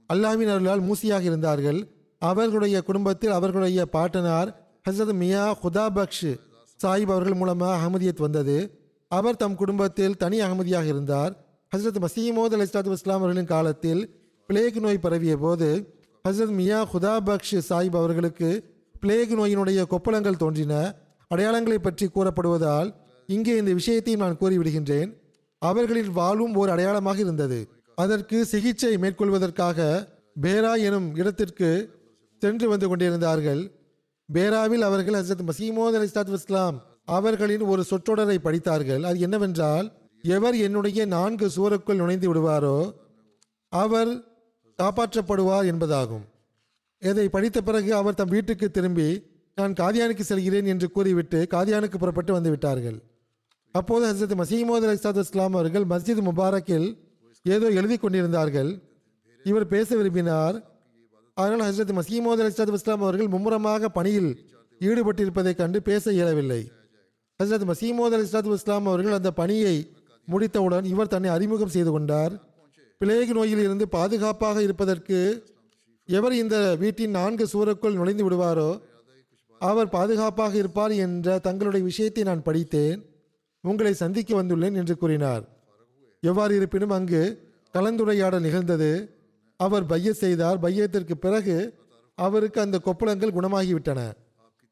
[0.09, 1.79] அல்லாஹ்வின் அருளால் மூசியாக இருந்தார்கள்.
[2.21, 4.49] அவர்களுடைய குடும்பத்தில் அவர்களுடைய பாட்டனார்
[4.89, 6.31] ஹசரத் மியா ஹுதாபக்ஷ்
[6.81, 8.57] சாஹிப் அவர்கள் மூலமாக அகமதியத் வந்தது.
[9.07, 11.33] அவர் தம் குடும்பத்தில் தனி அகமதியாக இருந்தார்.
[11.75, 14.01] ஹசரத் மசீமோத் அலி இஸ்லாத்து இஸ்லாம் அவர்களின் காலத்தில்
[14.47, 15.97] பிளேக் நோய் பரவிய போது
[16.29, 18.49] ஹசரத் மியா ஹுதா பக்ஷ் சாஹிப் அவர்களுக்கு
[18.99, 20.95] பிளேக் நோயினுடைய கொப்பளங்கள் தோன்றின.
[21.35, 22.93] அடையாளங்களை பற்றி கூறப்படுவதால்
[23.27, 25.09] இங்கே இந்த விஷயத்தையும் நான் கூறிவிடுகின்றேன்.
[25.57, 27.67] அவர்களின் வாழ்வும் ஓர் அடையாளமாக இருந்தது.
[27.95, 30.07] அதற்கு சிகிச்சை மேற்கொள்வதற்காக
[30.41, 31.69] பேரா எனும் இடத்திற்கு
[32.37, 33.71] சென்று வந்து கொண்டிருந்தார்கள்.
[34.31, 39.03] பேராவில் அவர்கள் ஹசரத் மசீமோத் அலி இஸ்லாத்து இஸ்லாம் அவர்களின் ஒரு சொற்றொடரை படித்தார்கள்.
[39.03, 42.93] அது என்னவென்றால் எவர் என்னுடைய நான்கு சுவருக்குள் நுழைந்து விடுவாரோ
[43.69, 44.11] அவர்
[44.79, 46.25] காப்பாற்றப்படுவார் என்பதாகும்.
[46.99, 49.21] இதை படித்த பிறகு அவர் தம் வீட்டுக்கு திரும்பி
[49.55, 52.97] நான் காதியானுக்கு செல்கிறேன் என்று கூறிவிட்டு காதியானுக்கு புறப்பட்டு வந்து விட்டார்கள்.
[53.71, 56.87] அப்போது ஹசரத் மசீமோத் அலி இஸ்லாம் அவர்கள் மஸ்ஜித் முபாரக்கில்
[57.43, 58.71] ஏதோ எழுதி கொண்டிருந்தார்கள்.
[59.43, 60.72] இவர் பேச விரும்பினார்
[61.33, 66.71] ஆனால் ஹசரத் மசீமோத் அலி இஸ்லாத்து இஸ்லாம் அவர்கள் மும்முரமாக பணியில் ஈடுபட்டிருப்பதைக் கண்டு பேச இயலவில்லை.
[67.43, 69.91] ஹசரத் மசீமோத் அலி இஸ்லாத்து இஸ்லாம் அவர்கள் அந்த பணியை
[70.25, 72.57] முடித்தவுடன் இவர் தன்னை அறிமுகம் செய்து கொண்டார்.
[72.97, 75.45] பிளேக் நோயில் இருந்து பாதுகாப்பாக இருப்பதற்கு
[76.05, 78.81] எவர் இந்த வீட்டின் நான்கு சுவருக்குள் நுழைந்து விடுவாரோ
[79.59, 83.05] அவர் பாதுகாப்பாக இருப்பார் என்ற தங்களுடைய விஷயத்தை நான் படித்தேன்.
[83.61, 85.49] உங்களை சந்திக்க வந்துள்ளேன் என்று கூறினார்.
[86.21, 89.12] எவ்வாறு இருப்பினும் அங்கு கலந்துரையாடல் நிகழ்ந்தது.
[89.65, 90.59] அவர் பைய செய்தார்.
[90.59, 91.57] பையத்திற்கு பிறகு
[92.17, 94.01] அவருக்கு அந்த கொப்பளங்கள் குணமாகிவிட்டன.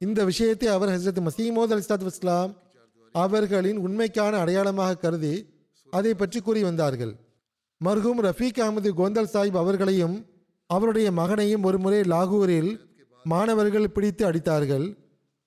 [0.02, 2.52] இந்த விஷயத்தை அவர் ஹசரத் மசீமோத் அலி சலாத் இஸ்லாம்
[3.16, 5.36] அவர்களின் உண்மைக்கான அடையாளமாக கருதி
[5.90, 7.14] அதை பற்றி கூறி வந்தார்கள்.
[7.82, 10.16] மர்ஹூம் ரஃபீக் அகமது கோந்தல் சாஹிப் அவர்களையும்
[10.70, 12.72] அவருடைய மகனையும் ஒருமுறை லாகூரில்
[13.24, 14.86] மாணவர்கள் பிடித்து அடித்தார்கள்.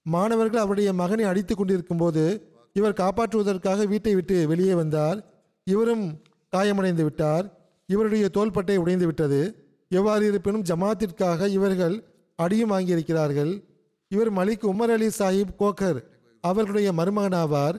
[0.07, 2.25] மாணவர்கள் அவருடைய மகனை அடித்து கொண்டிருக்கும் போது
[2.73, 5.19] இவர் காப்பாற்றுவதற்காக வீட்டை விட்டு வெளியே வந்தார்.
[5.67, 6.05] இவரும்
[6.53, 7.47] காயமடைந்து விட்டார்.
[7.87, 9.41] இவருடைய தோள்பட்டை உடைந்து விட்டது.
[9.89, 12.05] எவ்வாறு இருப்பினும் ஜமாத்திற்காக இவர்கள்
[12.37, 13.65] அடியும் வாங்கியிருக்கிறார்கள்.
[14.09, 15.99] இவர் மலிக் உமர் அலி சாஹிப் கோக்கர்
[16.41, 17.77] அவர்களுடைய மருமகனாவார்.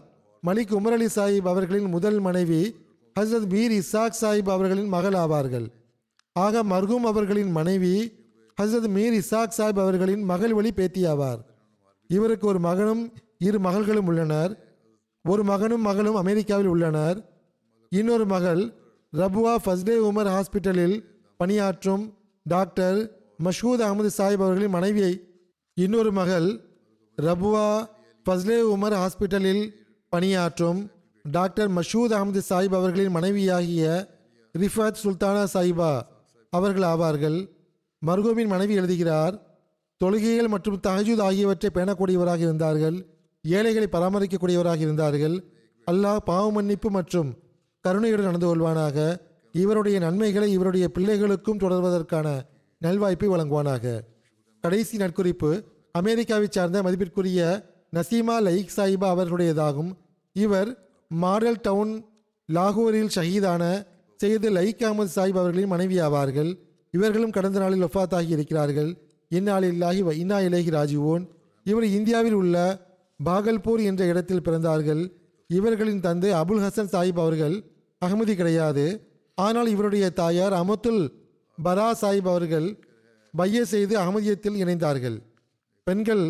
[0.47, 2.75] மலிக் உமர் அலி சாஹிப் அவர்களின் முதல் மனைவி
[3.19, 5.67] ஹசரத் மீர் இசாக் சாஹிப் அவர்களின் மகள் ஆவார்கள்
[6.33, 8.11] ஆக மர்ஹூம் அவர்களின் மனைவி
[8.61, 11.41] ஹசரத் மீர் இசாக் சாஹிப் அவர்களின் மகள் வழி பேத்தியாவார்
[12.07, 14.51] இவருக்கு ஒரு மகனும் இரு மகள்களும் உள்ளனர்.
[15.23, 17.17] ஒரு மகனும் மகளும் அமெரிக்காவில் உள்ளனர்.
[17.89, 18.61] இன்னொரு மகள்
[19.19, 20.95] ரபுவா ஃபஸ்டே உமர் ஹாஸ்பிட்டலில்
[21.37, 22.03] பணியாற்றும்
[22.45, 22.97] டாக்டர்
[23.43, 25.13] மஷூத் அகமது சாஹிப் அவர்களின் மனைவியை
[25.73, 26.47] இன்னொரு மகள்
[27.17, 27.67] ரபுவா
[28.25, 29.63] ஃபஸ்லே உமர் ஹாஸ்பிட்டலில்
[30.09, 30.79] பணியாற்றும்
[31.25, 33.85] டாக்டர் மஷூத் அகமது சாஹிப் அவர்களின் மனைவியாகிய
[34.55, 35.91] ரிஃபத் சுல்தானா சாஹிபா
[36.49, 37.37] அவர்கள் ஆவார்கள்.
[38.01, 39.35] மர்கூமின் மனைவி எழுதுகிறார்
[40.01, 42.97] தொழுகைகள் மற்றும் தஹஜூத் ஆகியவற்றை பேணக்கூடியவராக இருந்தார்கள்
[43.43, 45.35] ஏழைகளை பராமரிக்கக்கூடியவராக இருந்தார்கள்.
[45.87, 47.29] அல்லாஹ் பாவ மன்னிப்பு மற்றும்
[47.85, 48.97] கருணையுடன் நடந்து கொள்வானாக.
[49.51, 52.27] இவருடைய நன்மைகளை இவருடைய பிள்ளைகளுக்கும் தொடர்வதற்கான
[52.81, 53.99] நல்வாய்ப்பை வழங்குவானாக.
[54.63, 55.63] கடைசி நட்குறிப்பு
[55.99, 57.41] அமெரிக்காவைச் சார்ந்த மதிப்பிற்குரிய
[57.95, 59.91] நசீமா லைக் சாஹிபா அவர்களுடையதாகும்.
[60.33, 60.69] இவர்
[61.07, 62.05] மாடல் டவுன்
[62.53, 63.63] லாகூரில் ஷஹீதான
[64.15, 66.51] செய்து லைக் அகமது சாஹிப் அவர்களின் மனைவி ஆவார்கள்
[66.91, 68.91] இவர்களும் கடந்த நாளில் ஒஃபாத்தாகி இருக்கிறார்கள்.
[69.35, 71.23] இந்நாளில்லாகி இன்னா இலேஹி ராஜுவோன்
[71.63, 72.55] இவர் இந்தியாவில் உள்ள
[73.25, 75.03] பாகல்பூர் என்ற இடத்தில் பிறந்தார்கள்.
[75.47, 77.74] இவர்களின் தந்தை அபுல் ஹசன் சாஹிப் அவர்கள்
[78.05, 78.85] அகமதி கிடையாது.
[79.37, 81.03] ஆனால் இவருடைய தாயார் அமத்துல்
[81.57, 82.67] பரா சாஹிப் அவர்கள்
[83.33, 85.17] பைய செய்து அகமதியத்தில் இணைந்தார்கள்.
[85.87, 86.25] பெண்கள்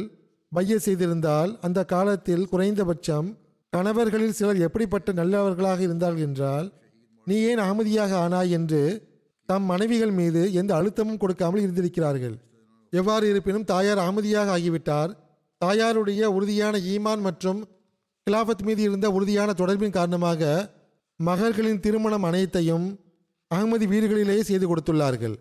[0.52, 3.28] பைய செய்திருந்தால் அந்த காலத்தில் குறைந்தபட்சம்
[3.74, 6.68] கணவர்களில் சிலர் எப்படிப்பட்ட நல்லவர்களாக இருந்தார்கள் என்றால்
[7.28, 8.50] நீ ஏன் அகமதியாக ஆனாய்?
[8.50, 8.82] என்று
[9.50, 12.36] தம் மனைவிகள் மீது எந்த அழுத்தமும் கொடுக்காமல் இருந்திருக்கிறார்கள்.
[12.94, 15.12] எவ்வாறு இருப்பினும் தாயார் அகமதியாக ஆகிவிட்டார்.
[15.62, 17.60] தாயாருடைய உறுதியான ஈமான் மற்றும்
[18.28, 20.42] கிலாஃபத் மீது இருந்த உறுதியான தொடர்பின் காரணமாக
[21.24, 23.00] மகள்களின் திருமணம் அனைத்தையும்
[23.56, 25.36] அகமதி வீடுகளிலேயே செய்து கொடுத்துள்ளார்கள்.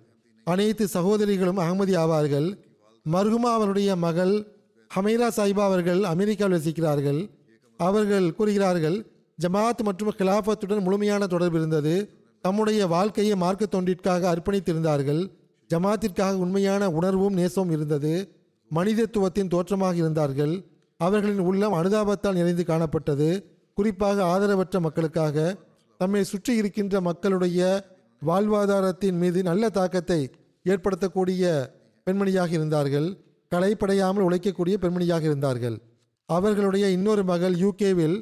[0.45, 2.59] அனைத்து சகோதரிகளும் அகமதி ஆவார்கள்.
[3.13, 4.47] மர்ஹுமா அவருடைய மகள்
[4.97, 7.31] ஹமீரா சாஹிபா அவர்கள் அமெரிக்காவில் வசிக்கிறார்கள்.
[7.77, 9.07] அவர்கள் கூறுகிறார்கள்
[9.43, 12.11] ஜமாத் மற்றும் கிலாஃபத்துடன் முழுமையான தொடர்பு இருந்தது.
[12.43, 15.31] தம்முடைய வாழ்க்கையை மார்க்க தொண்டிற்காக அர்ப்பணித்திருந்தார்கள்.
[15.75, 18.29] ஜமாத்திற்காக உண்மையான உணர்வும் நேசமும் இருந்தது.
[18.75, 20.65] மனிதத்துவத்தின் தோற்றமாக இருந்தார்கள்.
[20.97, 23.54] அவர்களின் உள்ளம் அனுதாபத்தால் நிறைந்து காணப்பட்டது.
[23.75, 25.57] குறிப்பாக ஆதரவற்ற மக்களுக்காக
[26.01, 27.61] தம்மை சுற்றி இருக்கின்ற மக்களுடைய
[28.27, 30.31] வாழ்வாதாரத்தின் மீது நல்ல தாக்கத்தை
[30.65, 31.45] ஏற்படுத்தக்கூடிய
[32.07, 33.09] பெண்மணியாக இருந்தார்கள்.
[33.53, 35.77] களைப்படையாமல் உழைக்கக்கூடிய பெண்மணியாக இருந்தார்கள்.
[36.29, 38.17] அவர்களுடைய இன்னொரு மகள் யூகேவில்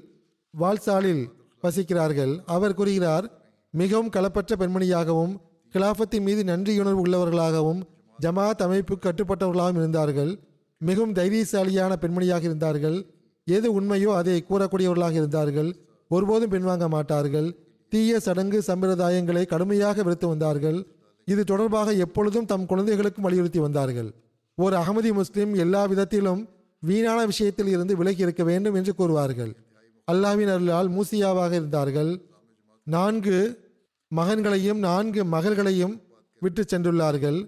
[0.55, 1.24] வால்சாலில்
[1.62, 2.32] வசிக்கிறார்கள்.
[2.46, 3.26] அவர் கூறுகிறார்
[3.70, 5.34] மிகவும் களப்பற்ற பெண்மணியாகவும்
[5.74, 7.80] கிலாஃபத்தின் மீது நன்றியுணர்வு உள்ளவர்களாகவும்
[8.18, 10.32] ஜமாத் அமைப்பு கட்டுப்பட்டவர்களாகவும் இருந்தார்கள்.
[10.80, 12.98] மிகவும் தைரியசாலியான பெண்மணியாக இருந்தார்கள்.
[13.47, 15.70] எது உண்மையோ அதை கூறக்கூடியவர்களாக இருந்தார்கள்.
[16.11, 17.49] ஒருபோதும் பின்வாங்க மாட்டார்கள்.
[17.93, 20.78] தீய சடங்கு சம்பிரதாயங்களை கடுமையாக வெறுத்து வந்தார்கள்.
[21.28, 24.11] இது தொடர்பாக எப்பொழுதும் தம் குழந்தைகளுக்கும் வலியுறுத்தி வந்தார்கள்.
[24.59, 26.40] ஒரு அகமதி முஸ்லிம் எல்லா விதத்திலும்
[26.82, 29.53] வீணான விஷயத்தில் இருந்து விலகி இருக்க வேண்டும் என்று கூறுவார்கள்.
[30.09, 32.12] அல்லாவின் அருளால் மூசியாவாக இருந்தார்கள்.
[32.86, 33.38] நான்கு
[34.11, 35.95] மகன்களையும் நான்கு மகள்களையும்
[36.43, 37.38] விட்டு சென்றுள்ளார்கள்.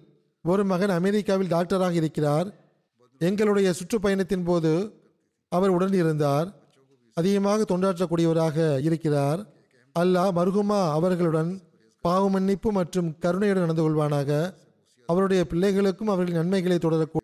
[0.44, 2.48] ஒரு மகன் அமெரிக்காவில் டாக்டராக இருக்கிறார்.
[3.20, 4.72] எங்களுடைய சுற்றுப்பயணத்தின் போது
[5.56, 6.48] அவர் உடன் இருந்தார்
[7.16, 8.56] அதிகமாக தொண்டாற்றக்கூடியவராக
[8.88, 9.40] இருக்கிறார்.
[9.96, 11.50] அல்லாஹ் மர்ஹுமா அவர்களுடன்
[12.04, 14.30] பாவமன்னிப்பு மற்றும் கருணையுடன் நடந்து கொள்வானாக.
[15.08, 17.23] அவருடைய பிள்ளைகளுக்கும் அவர்களின் நன்மைகளை தொடரக்கூடிய